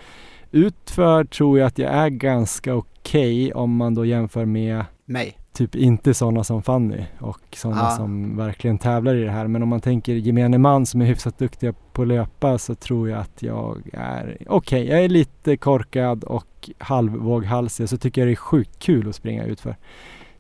[0.51, 5.37] Utför tror jag att jag är ganska okej okay om man då jämför med mig.
[5.60, 7.95] Typ inte sådana som Fanny och sådana ah.
[7.95, 9.47] som verkligen tävlar i det här.
[9.47, 13.10] Men om man tänker gemene man som är hyfsat duktiga på att löpa så tror
[13.10, 14.47] jag att jag är okej.
[14.47, 19.16] Okay, jag är lite korkad och halvvåghalsig så tycker jag det är sjukt kul att
[19.16, 19.76] springa utför.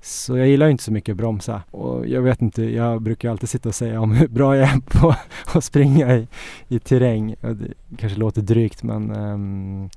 [0.01, 3.49] Så jag gillar inte så mycket att bromsa och jag vet inte, jag brukar alltid
[3.49, 5.15] sitta och säga om hur bra jag är på
[5.57, 6.27] att springa i,
[6.67, 7.35] i terräng.
[7.41, 9.89] Det kanske låter drygt men um,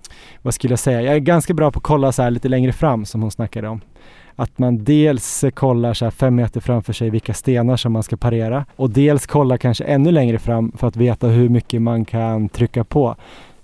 [0.43, 1.03] vad skulle jag säga?
[1.03, 3.69] Jag är ganska bra på att kolla så här lite längre fram som hon snackade
[3.69, 3.81] om
[4.37, 8.67] att man dels kollar så fem meter framför sig vilka stenar som man ska parera
[8.77, 12.85] och dels kollar kanske ännu längre fram för att veta hur mycket man kan trycka
[12.85, 13.17] på.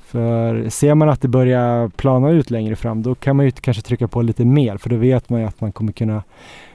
[0.08, 3.82] För ser man att det börjar plana ut längre fram då kan man ju kanske
[3.82, 6.22] trycka på lite mer för då vet man ju att man kommer kunna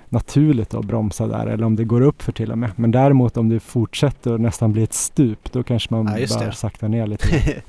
[0.10, 2.72] naturligt att bromsa där eller om det går upp för till och med.
[2.76, 6.52] Men däremot om det fortsätter och nästan blir ett stup då kanske man ja, bör
[6.52, 7.28] sakta ner lite.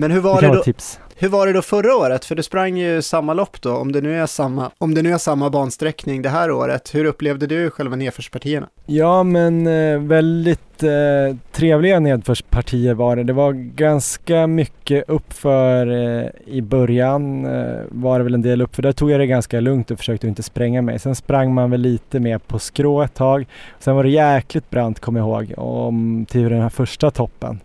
[0.00, 0.62] Men hur var det, det då?
[0.62, 1.00] Tips.
[1.20, 2.24] Hur var det då förra året?
[2.24, 5.12] För du sprang ju samma lopp då, om det nu är samma, om det nu
[5.12, 6.94] är samma bansträckning det här året.
[6.94, 8.68] Hur upplevde du själva nedförspartierna?
[8.86, 13.24] Ja, men eh, väldigt eh, trevliga nedförspartier var det.
[13.24, 17.42] Det var ganska mycket uppför eh, i början
[17.88, 18.82] var det väl en del uppför.
[18.82, 20.98] Där tog jag det ganska lugnt och försökte inte spränga mig.
[20.98, 23.46] Sen sprang man väl lite mer på skrå ett tag.
[23.78, 27.60] Sen var det jäkligt brant, kommer jag ihåg, om, till den här första toppen.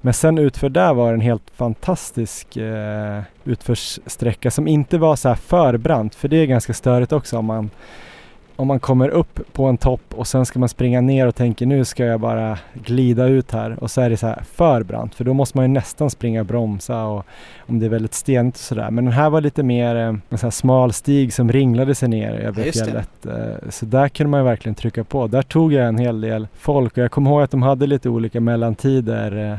[0.00, 5.36] Men sen utför där var en helt fantastisk eh, utförssträcka som inte var så här
[5.36, 7.70] för brant för det är ganska störigt också om man
[8.56, 11.66] om man kommer upp på en topp och sen ska man springa ner och tänker
[11.66, 15.14] nu ska jag bara glida ut här och så är det så här för brant
[15.14, 17.24] för då måste man ju nästan springa och bromsa och
[17.58, 18.90] om det är väldigt stenigt och sådär.
[18.90, 22.08] Men den här var lite mer eh, en sån här smal stig som ringlade sig
[22.08, 23.26] ner över fjället.
[23.26, 25.26] Eh, så där kunde man ju verkligen trycka på.
[25.26, 28.08] Där tog jag en hel del folk och jag kommer ihåg att de hade lite
[28.08, 29.58] olika mellantider eh,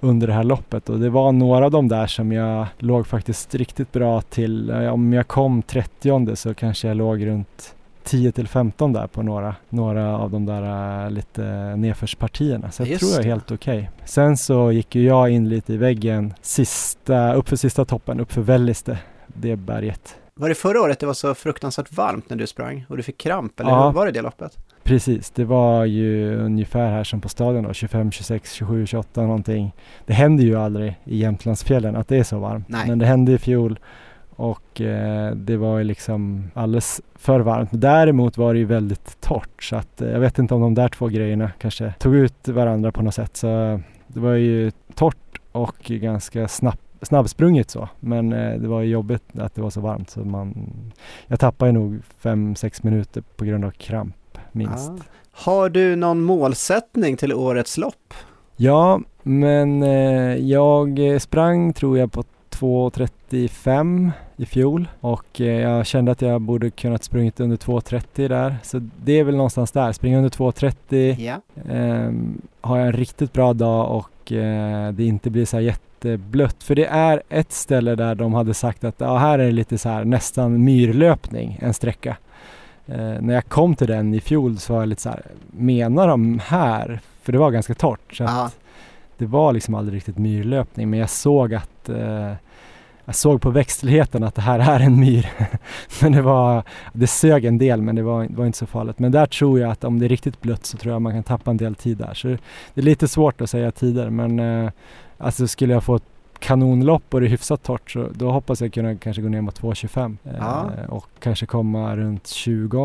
[0.00, 3.54] under det här loppet och det var några av dem där som jag låg faktiskt
[3.54, 4.70] riktigt bra till.
[4.70, 7.73] Om jag kom 30 så kanske jag låg runt
[8.04, 12.70] 10 till 15 där på några, några av de där uh, lite nedförspartierna.
[12.70, 13.78] Så jag Just tror jag är helt okej.
[13.78, 14.06] Okay.
[14.06, 18.98] Sen så gick ju jag in lite i väggen sista, uppför sista toppen, uppför Välliste,
[19.26, 20.16] det berget.
[20.34, 23.18] Var det förra året det var så fruktansvärt varmt när du sprang och du fick
[23.18, 23.90] kramp eller ja.
[23.90, 24.58] var det det loppet?
[24.82, 29.72] Precis, det var ju ungefär här som på stadion då, 25, 26, 27, 28 någonting.
[30.06, 32.68] Det händer ju aldrig i Jämtlandsfjällen att det är så varmt.
[32.68, 32.88] Nej.
[32.88, 33.78] Men det hände i fjol
[34.36, 37.70] och eh, det var ju liksom alldeles för varmt.
[37.72, 40.88] Däremot var det ju väldigt torrt så att eh, jag vet inte om de där
[40.88, 43.36] två grejerna kanske tog ut varandra på något sätt.
[43.36, 49.38] Så det var ju torrt och ganska snabbt snabbsprungit så, men eh, det var jobbigt
[49.38, 50.70] att det var så varmt så man,
[51.26, 54.90] jag tappade nog 5-6 minuter på grund av kramp minst.
[54.90, 54.98] Ah.
[55.30, 58.14] Har du någon målsättning till årets lopp?
[58.56, 62.24] Ja, men eh, jag sprang tror jag på
[62.60, 68.56] 2.35 i fjol och eh, jag kände att jag borde kunnat sprungit under 2.30 där.
[68.62, 71.20] Så det är väl någonstans där, springa under 2.30.
[71.20, 71.40] Yeah.
[71.68, 72.12] Eh,
[72.60, 76.62] har jag en riktigt bra dag och eh, det inte blir så här jätteblött.
[76.62, 79.78] För det är ett ställe där de hade sagt att ja, här är det lite
[79.78, 82.16] så här nästan myrlöpning, en sträcka.
[82.86, 86.08] Eh, när jag kom till den i fjol så var jag lite så här, menar
[86.08, 87.00] de här?
[87.22, 88.16] För det var ganska torrt.
[88.16, 88.24] Så
[89.18, 92.32] det var liksom aldrig riktigt myrlöpning men jag såg att eh,
[93.04, 95.30] jag såg på växtligheten att det här är en myr.
[96.02, 98.98] men det var, det sög en del men det var, det var, inte så farligt.
[98.98, 101.22] Men där tror jag att om det är riktigt blött så tror jag man kan
[101.22, 102.14] tappa en del tid där.
[102.14, 102.28] Så
[102.74, 104.70] det är lite svårt att säga tider men eh,
[105.18, 106.02] alltså skulle jag få ett
[106.38, 109.60] kanonlopp och det är hyfsat torrt så då hoppas jag kunna kanske gå ner mot
[109.60, 110.70] 2.25 ja.
[110.78, 112.78] eh, och kanske komma runt 20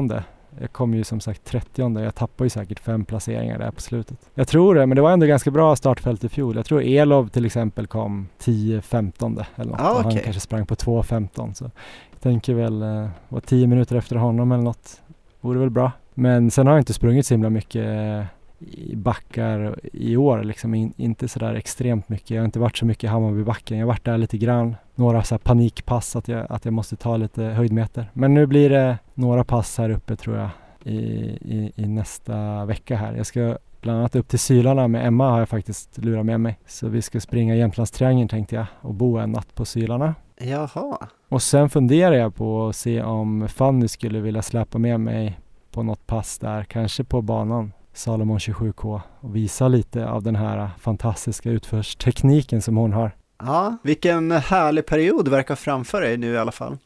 [0.59, 4.17] jag kom ju som sagt 30 jag tappade ju säkert fem placeringar där på slutet.
[4.33, 6.55] Jag tror det, men det var ändå ganska bra startfält i fjol.
[6.55, 9.81] Jag tror Elov till exempel kom 10-15 eller något.
[9.81, 10.03] Ah, okay.
[10.03, 11.63] Han kanske sprang på 2.15 så
[12.11, 15.01] jag tänker väl, eh, var 10 minuter efter honom eller något.
[15.41, 15.91] Vore väl bra.
[16.13, 18.23] Men sen har jag inte sprungit så himla mycket eh,
[18.59, 20.75] i backar i år liksom.
[20.75, 22.29] In, inte sådär extremt mycket.
[22.29, 23.77] Jag har inte varit så mycket i Hammarbybacken.
[23.77, 24.75] Jag har varit där lite grann.
[24.95, 28.09] Några så panikpass att jag, att jag måste ta lite höjdmeter.
[28.13, 30.49] Men nu blir det några pass här uppe tror jag
[30.83, 33.15] i, i, i nästa vecka här.
[33.15, 36.59] Jag ska bland annat upp till Sylarna med Emma har jag faktiskt lurat med mig.
[36.65, 40.15] Så vi ska springa Jämtlandstriangeln tänkte jag och bo en natt på Sylarna.
[40.41, 40.97] Jaha.
[41.29, 45.39] Och sen funderar jag på att se om Fanny skulle vilja släppa med mig
[45.71, 50.69] på något pass där, kanske på banan Salomon 27K och visa lite av den här
[50.79, 53.11] fantastiska utförstekniken som hon har.
[53.39, 56.77] Ja, vilken härlig period verkar framför dig nu i alla fall.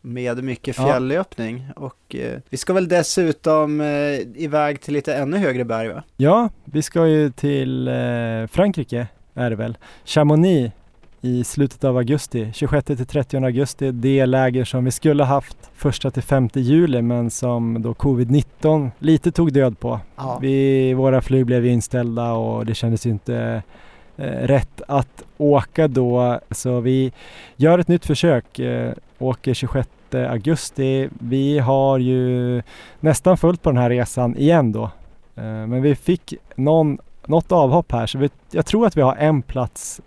[0.00, 1.82] Med mycket fjälllöpning ja.
[1.82, 3.86] och eh, vi ska väl dessutom eh,
[4.34, 6.02] iväg till lite ännu högre berg va?
[6.16, 7.94] Ja, vi ska ju till eh,
[8.50, 9.78] Frankrike är det väl.
[10.04, 10.74] Chamonix
[11.22, 13.90] i slutet av augusti, 26 till 30 augusti.
[13.90, 19.32] Det läger som vi skulle haft första till 5 juli men som då covid-19 lite
[19.32, 20.00] tog död på.
[20.16, 20.38] Ja.
[20.42, 23.62] Vi, våra flyg blev inställda och det kändes inte
[24.16, 27.12] eh, rätt att åka då så vi
[27.56, 31.08] gör ett nytt försök, eh, åker 26 augusti.
[31.18, 32.62] Vi har ju
[33.00, 34.84] nästan fullt på den här resan igen då.
[35.36, 39.16] Eh, men vi fick någon, något avhopp här så vi, jag tror att vi har
[39.16, 40.00] en plats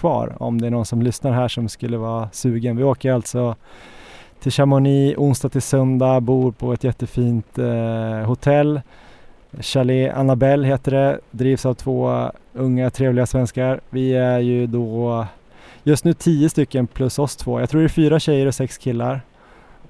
[0.00, 2.76] kvar om det är någon som lyssnar här som skulle vara sugen.
[2.76, 3.56] Vi åker alltså
[4.40, 8.80] till Chamonix onsdag till söndag, bor på ett jättefint eh, hotell.
[9.60, 13.80] Chalet Annabelle heter det, drivs av två unga trevliga svenskar.
[13.90, 15.26] Vi är ju då
[15.82, 17.60] just nu tio stycken plus oss två.
[17.60, 19.20] Jag tror det är fyra tjejer och sex killar.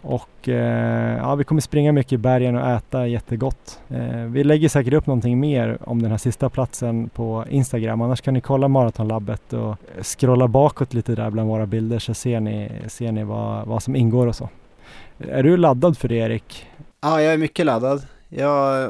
[0.02, 3.80] Och eh, ja, vi kommer springa mycket i bergen och äta jättegott.
[3.88, 8.00] Eh, vi lägger säkert upp någonting mer om den här sista platsen på Instagram.
[8.00, 12.40] Annars kan ni kolla Maratonlabbet och scrolla bakåt lite där bland våra bilder så ser
[12.40, 14.48] ni, ser ni vad, vad som ingår och så.
[15.18, 16.66] Är du laddad för det Erik?
[17.00, 18.02] Ja, jag är mycket laddad.
[18.28, 18.88] Jag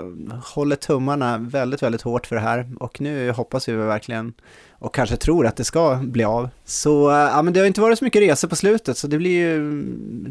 [0.54, 4.32] håller tummarna väldigt, väldigt hårt för det här och nu hoppas vi verkligen
[4.80, 6.48] och kanske tror att det ska bli av.
[6.64, 9.18] Så eh, ja, men det har inte varit så mycket resor på slutet så det
[9.18, 9.84] blir ju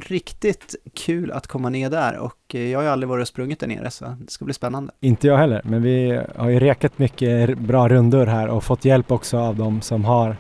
[0.06, 3.60] riktigt kul att komma ner där och eh, jag har ju aldrig varit och sprungit
[3.60, 4.94] där nere så det ska bli spännande.
[5.00, 9.12] Inte jag heller, men vi har ju rekat mycket bra rundor här och fått hjälp
[9.12, 10.36] också av de som har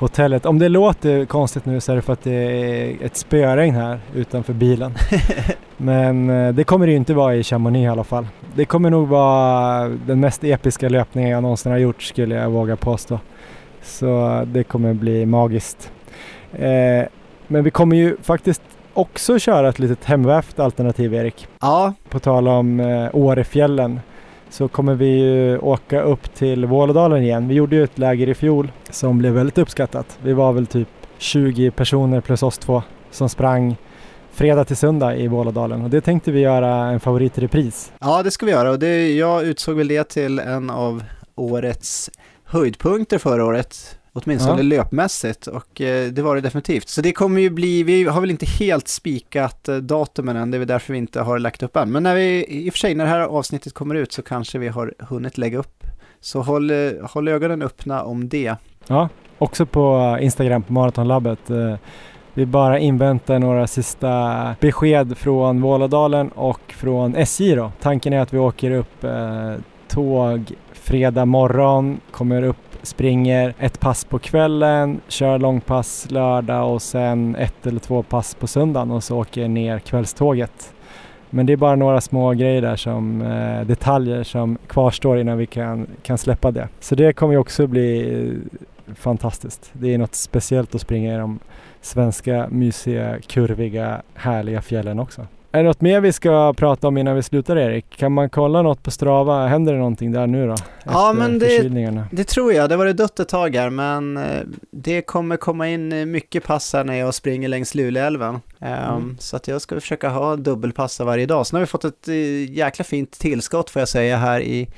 [0.00, 0.46] hotellet.
[0.46, 4.00] Om det låter konstigt nu så är det för att det är ett spöregn här
[4.14, 4.94] utanför bilen.
[5.76, 8.26] Men eh, det kommer det ju inte vara i Chamonix i alla fall.
[8.54, 12.76] Det kommer nog vara den mest episka löpningen jag någonsin har gjort skulle jag våga
[12.76, 13.18] påstå.
[13.82, 15.92] Så det kommer bli magiskt.
[16.52, 17.04] Eh,
[17.46, 18.62] men vi kommer ju faktiskt
[18.94, 21.48] också köra ett litet hemvävt alternativ Erik.
[21.60, 21.92] Ja.
[22.08, 24.00] På tal om eh, Årefjällen
[24.50, 27.48] så kommer vi åka upp till Vålådalen igen.
[27.48, 30.18] Vi gjorde ju ett läger i fjol som blev väldigt uppskattat.
[30.22, 30.88] Vi var väl typ
[31.18, 33.76] 20 personer plus oss två som sprang
[34.32, 37.92] fredag till söndag i Vålådalen och det tänkte vi göra en favoritrepris.
[38.00, 42.10] Ja, det ska vi göra och det, jag utsåg väl det till en av årets
[42.44, 43.99] höjdpunkter förra året.
[44.24, 44.62] Åtminstone ja.
[44.62, 46.88] löpmässigt och eh, det var det definitivt.
[46.88, 50.56] Så det kommer ju bli, vi har väl inte helt spikat eh, datumen än, det
[50.56, 51.92] är väl därför vi inte har lagt upp än.
[51.92, 54.58] Men när vi, i och för sig när det här avsnittet kommer ut så kanske
[54.58, 55.84] vi har hunnit lägga upp.
[56.20, 58.54] Så håll, eh, håll ögonen öppna om det.
[58.86, 59.08] Ja,
[59.38, 61.50] också på Instagram på Maratonlabbet.
[62.34, 67.72] Vi bara inväntar några sista besked från Vålådalen och från SJ då.
[67.80, 69.04] Tanken är att vi åker upp
[69.88, 77.36] tåg fredag morgon, kommer upp springer ett pass på kvällen, kör långpass lördag och sen
[77.36, 80.74] ett eller två pass på söndagen och så åker ner kvällståget.
[81.30, 85.46] Men det är bara några små grejer där som eh, detaljer som kvarstår innan vi
[85.46, 86.68] kan, kan släppa det.
[86.80, 88.14] Så det kommer ju också bli
[88.86, 89.70] eh, fantastiskt.
[89.72, 91.38] Det är något speciellt att springa i de
[91.80, 95.26] svenska mysiga, kurviga, härliga fjällen också.
[95.52, 97.96] Är det något mer vi ska prata om innan vi slutar Erik?
[97.96, 99.46] Kan man kolla något på Strava?
[99.46, 100.54] Händer det någonting där nu då?
[100.84, 102.68] Ja men det, det tror jag.
[102.68, 106.72] Det var det dött ett tag här men eh, det kommer komma in mycket pass
[106.72, 108.40] här när jag springer längs Luleälven.
[108.60, 109.16] Ehm, mm.
[109.20, 111.46] Så att jag ska försöka ha dubbelpassa varje dag.
[111.46, 114.68] Sen har vi fått ett eh, jäkla fint tillskott får jag säga här i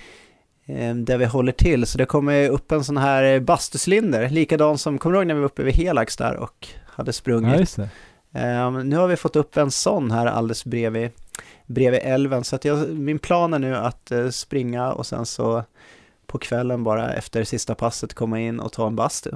[0.66, 1.86] ehm, där vi håller till.
[1.86, 5.40] Så det kommer upp en sån här bastucylinder, likadan som, kommer du ihåg när vi
[5.40, 7.74] var uppe vid Helax där och hade sprungit?
[7.78, 7.84] Ja,
[8.84, 11.10] nu har vi fått upp en sån här alldeles bredvid,
[11.66, 15.64] bredvid älven så att jag, min plan är nu att uh, springa och sen så
[16.26, 19.30] på kvällen bara efter sista passet komma in och ta en bastu.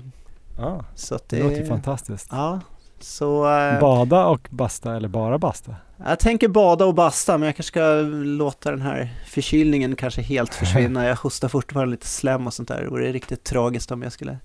[0.59, 2.29] Ah, så det, det låter fantastiskt.
[2.31, 2.61] Ja,
[3.01, 5.77] så, uh, bada och basta eller bara basta?
[6.05, 7.81] Jag tänker bada och basta men jag kanske ska
[8.25, 11.07] låta den här förkylningen kanske helt försvinna.
[11.07, 12.83] Jag hostar fortfarande lite slem och sånt där.
[12.83, 14.39] Det vore riktigt tragiskt om jag skulle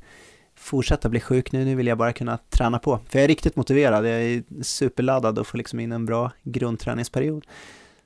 [0.61, 2.99] fortsätta bli sjuk nu, nu vill jag bara kunna träna på.
[3.09, 7.45] För jag är riktigt motiverad, jag är superladdad och får liksom in en bra grundträningsperiod.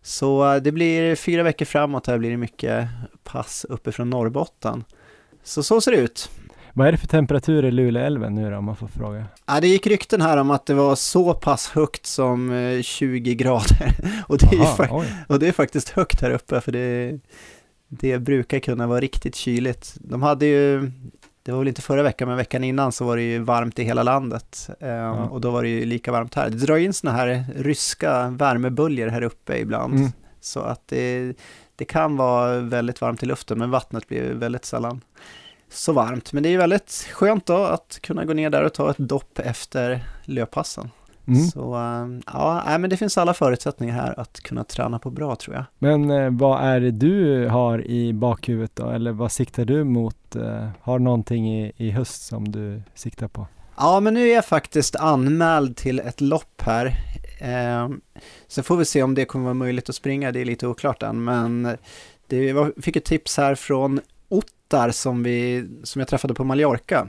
[0.01, 2.87] Så eh, det blir fyra veckor framåt, här blir det mycket
[3.23, 4.83] pass uppifrån Norrbotten.
[5.43, 6.29] Så så ser det ut.
[6.73, 9.25] Vad är det för temperatur i Luleälven nu då, om man får fråga?
[9.45, 13.35] Ja, det gick rykten här om att det var så pass högt som 20 eh,
[13.35, 13.91] grader.
[14.27, 17.19] Och det, Aha, är, och det är faktiskt högt här uppe, för det,
[17.87, 19.95] det brukar kunna vara riktigt kyligt.
[19.99, 20.91] De hade ju
[21.45, 23.83] det var väl inte förra veckan, men veckan innan så var det ju varmt i
[23.83, 24.69] hela landet.
[24.79, 25.11] Ja.
[25.11, 26.49] Och då var det ju lika varmt här.
[26.49, 29.93] Det drar in sådana här ryska värmeböljor här uppe ibland.
[29.93, 30.11] Mm.
[30.41, 31.33] Så att det,
[31.75, 35.01] det kan vara väldigt varmt i luften, men vattnet blir väldigt sällan
[35.69, 36.33] så varmt.
[36.33, 38.97] Men det är ju väldigt skönt då att kunna gå ner där och ta ett
[38.97, 40.89] dopp efter löppassen.
[41.27, 41.47] Mm.
[41.47, 45.55] Så ehm, ja, men det finns alla förutsättningar här att kunna träna på bra tror
[45.55, 45.65] jag.
[45.79, 48.89] Men eh, vad är det du har i bakhuvudet då?
[48.89, 50.35] Eller vad siktar du mot?
[50.35, 53.47] Eh, har någonting i, i höst som du siktar på?
[53.77, 56.85] Ja, men nu är jag faktiskt anmäld till ett lopp här.
[57.39, 57.89] Eh,
[58.47, 61.03] så får vi se om det kommer vara möjligt att springa, det är lite oklart
[61.03, 61.77] än, men
[62.27, 63.99] det var, fick ett tips här från
[64.29, 67.07] Ottar som, vi, som jag träffade på Mallorca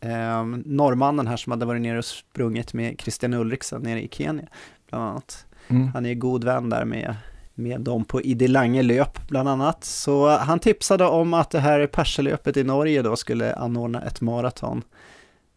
[0.00, 4.46] eh, norrmannen här som hade varit nere och sprungit med Christian Ulriksen nere i Kenya,
[4.88, 5.46] bland annat.
[5.68, 5.88] Mm.
[5.88, 7.16] Han är god vän där med,
[7.54, 9.84] med dem på Idilange löp, bland annat.
[9.84, 14.82] Så han tipsade om att det här Perselöpet i Norge då skulle anordna ett maraton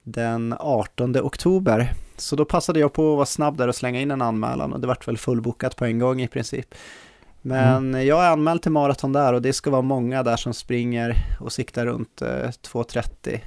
[0.03, 1.93] den 18 oktober.
[2.17, 4.79] Så då passade jag på att vara snabb där och slänga in en anmälan och
[4.79, 6.75] det vart väl fullbokat på en gång i princip.
[7.41, 8.07] Men mm.
[8.07, 11.51] jag är anmäld till maraton där och det ska vara många där som springer och
[11.51, 13.39] siktar runt eh, 2.30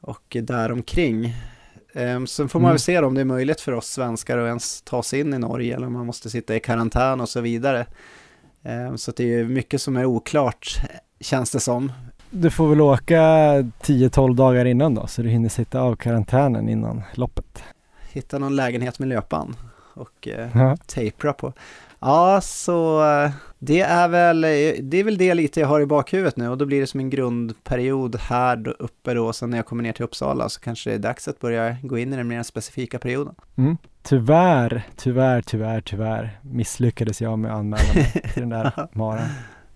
[0.00, 1.34] och däromkring.
[1.94, 2.72] Um, sen får man mm.
[2.72, 5.38] väl se om det är möjligt för oss svenskar att ens ta sig in i
[5.38, 7.86] Norge eller om man måste sitta i karantän och så vidare.
[8.62, 10.80] Um, så det är mycket som är oklart
[11.20, 11.92] känns det som.
[12.30, 17.02] Du får väl åka 10-12 dagar innan då så du hinner sitta av karantänen innan
[17.14, 17.62] loppet.
[18.12, 19.56] Hitta någon lägenhet med löpan
[19.94, 20.76] och uh, ja.
[20.86, 21.52] tejpra på.
[22.00, 24.40] Ja, så eh, det är, väl,
[24.90, 27.00] det är väl det lite jag har i bakhuvudet nu och då blir det som
[27.00, 30.94] en grundperiod här uppe då, sen när jag kommer ner till Uppsala så kanske det
[30.94, 33.34] är dags att börja gå in i den mer specifika perioden.
[33.56, 33.76] Mm.
[34.02, 39.28] Tyvärr, tyvärr, tyvärr, tyvärr misslyckades jag med anmälan till den där maran.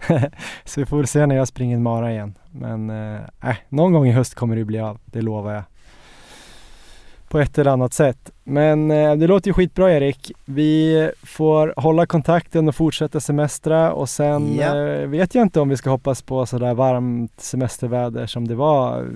[0.64, 2.34] så vi får väl se när jag springer en mara igen.
[2.50, 5.64] Men äh, någon gång i höst kommer det bli av, det lovar jag
[7.28, 8.30] på ett eller annat sätt.
[8.44, 10.32] Men eh, det låter ju skitbra Erik.
[10.44, 14.78] Vi får hålla kontakten och fortsätta semestra och sen ja.
[14.78, 19.08] eh, vet jag inte om vi ska hoppas på sådär varmt semesterväder som det var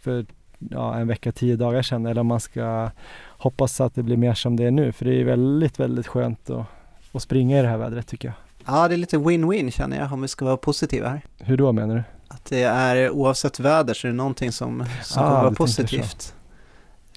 [0.00, 0.26] för
[0.58, 2.90] ja, en vecka, tio dagar sedan eller om man ska
[3.28, 6.50] hoppas att det blir mer som det är nu för det är väldigt, väldigt skönt
[6.50, 6.66] att,
[7.12, 8.34] att springa i det här vädret tycker jag.
[8.66, 11.20] Ja, det är lite win-win känner jag om vi ska vara positiva här.
[11.38, 12.02] Hur då menar du?
[12.28, 16.34] Att det är oavsett väder så är det någonting som, som ah, kommer vara positivt.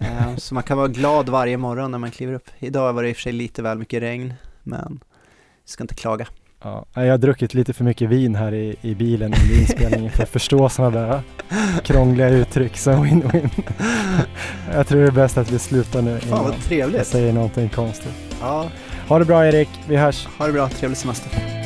[0.01, 2.49] Eh, så man kan vara glad varje morgon när man kliver upp.
[2.59, 4.33] Idag var det i och för sig lite väl mycket regn,
[4.63, 4.99] men
[5.65, 6.27] vi ska inte klaga.
[6.63, 10.23] Ja, jag har druckit lite för mycket vin här i, i bilen under inspelningen för
[10.23, 11.21] att förstå sådana där
[11.83, 13.49] krångliga uttryck som win-win.
[14.73, 16.97] Jag tror det är bäst att vi slutar nu Fan vad trevligt.
[16.97, 18.13] jag säger någonting konstigt.
[18.41, 18.69] Ja.
[19.07, 20.27] Ha det bra Erik, vi hörs.
[20.37, 21.60] Ha det bra, trevlig semester.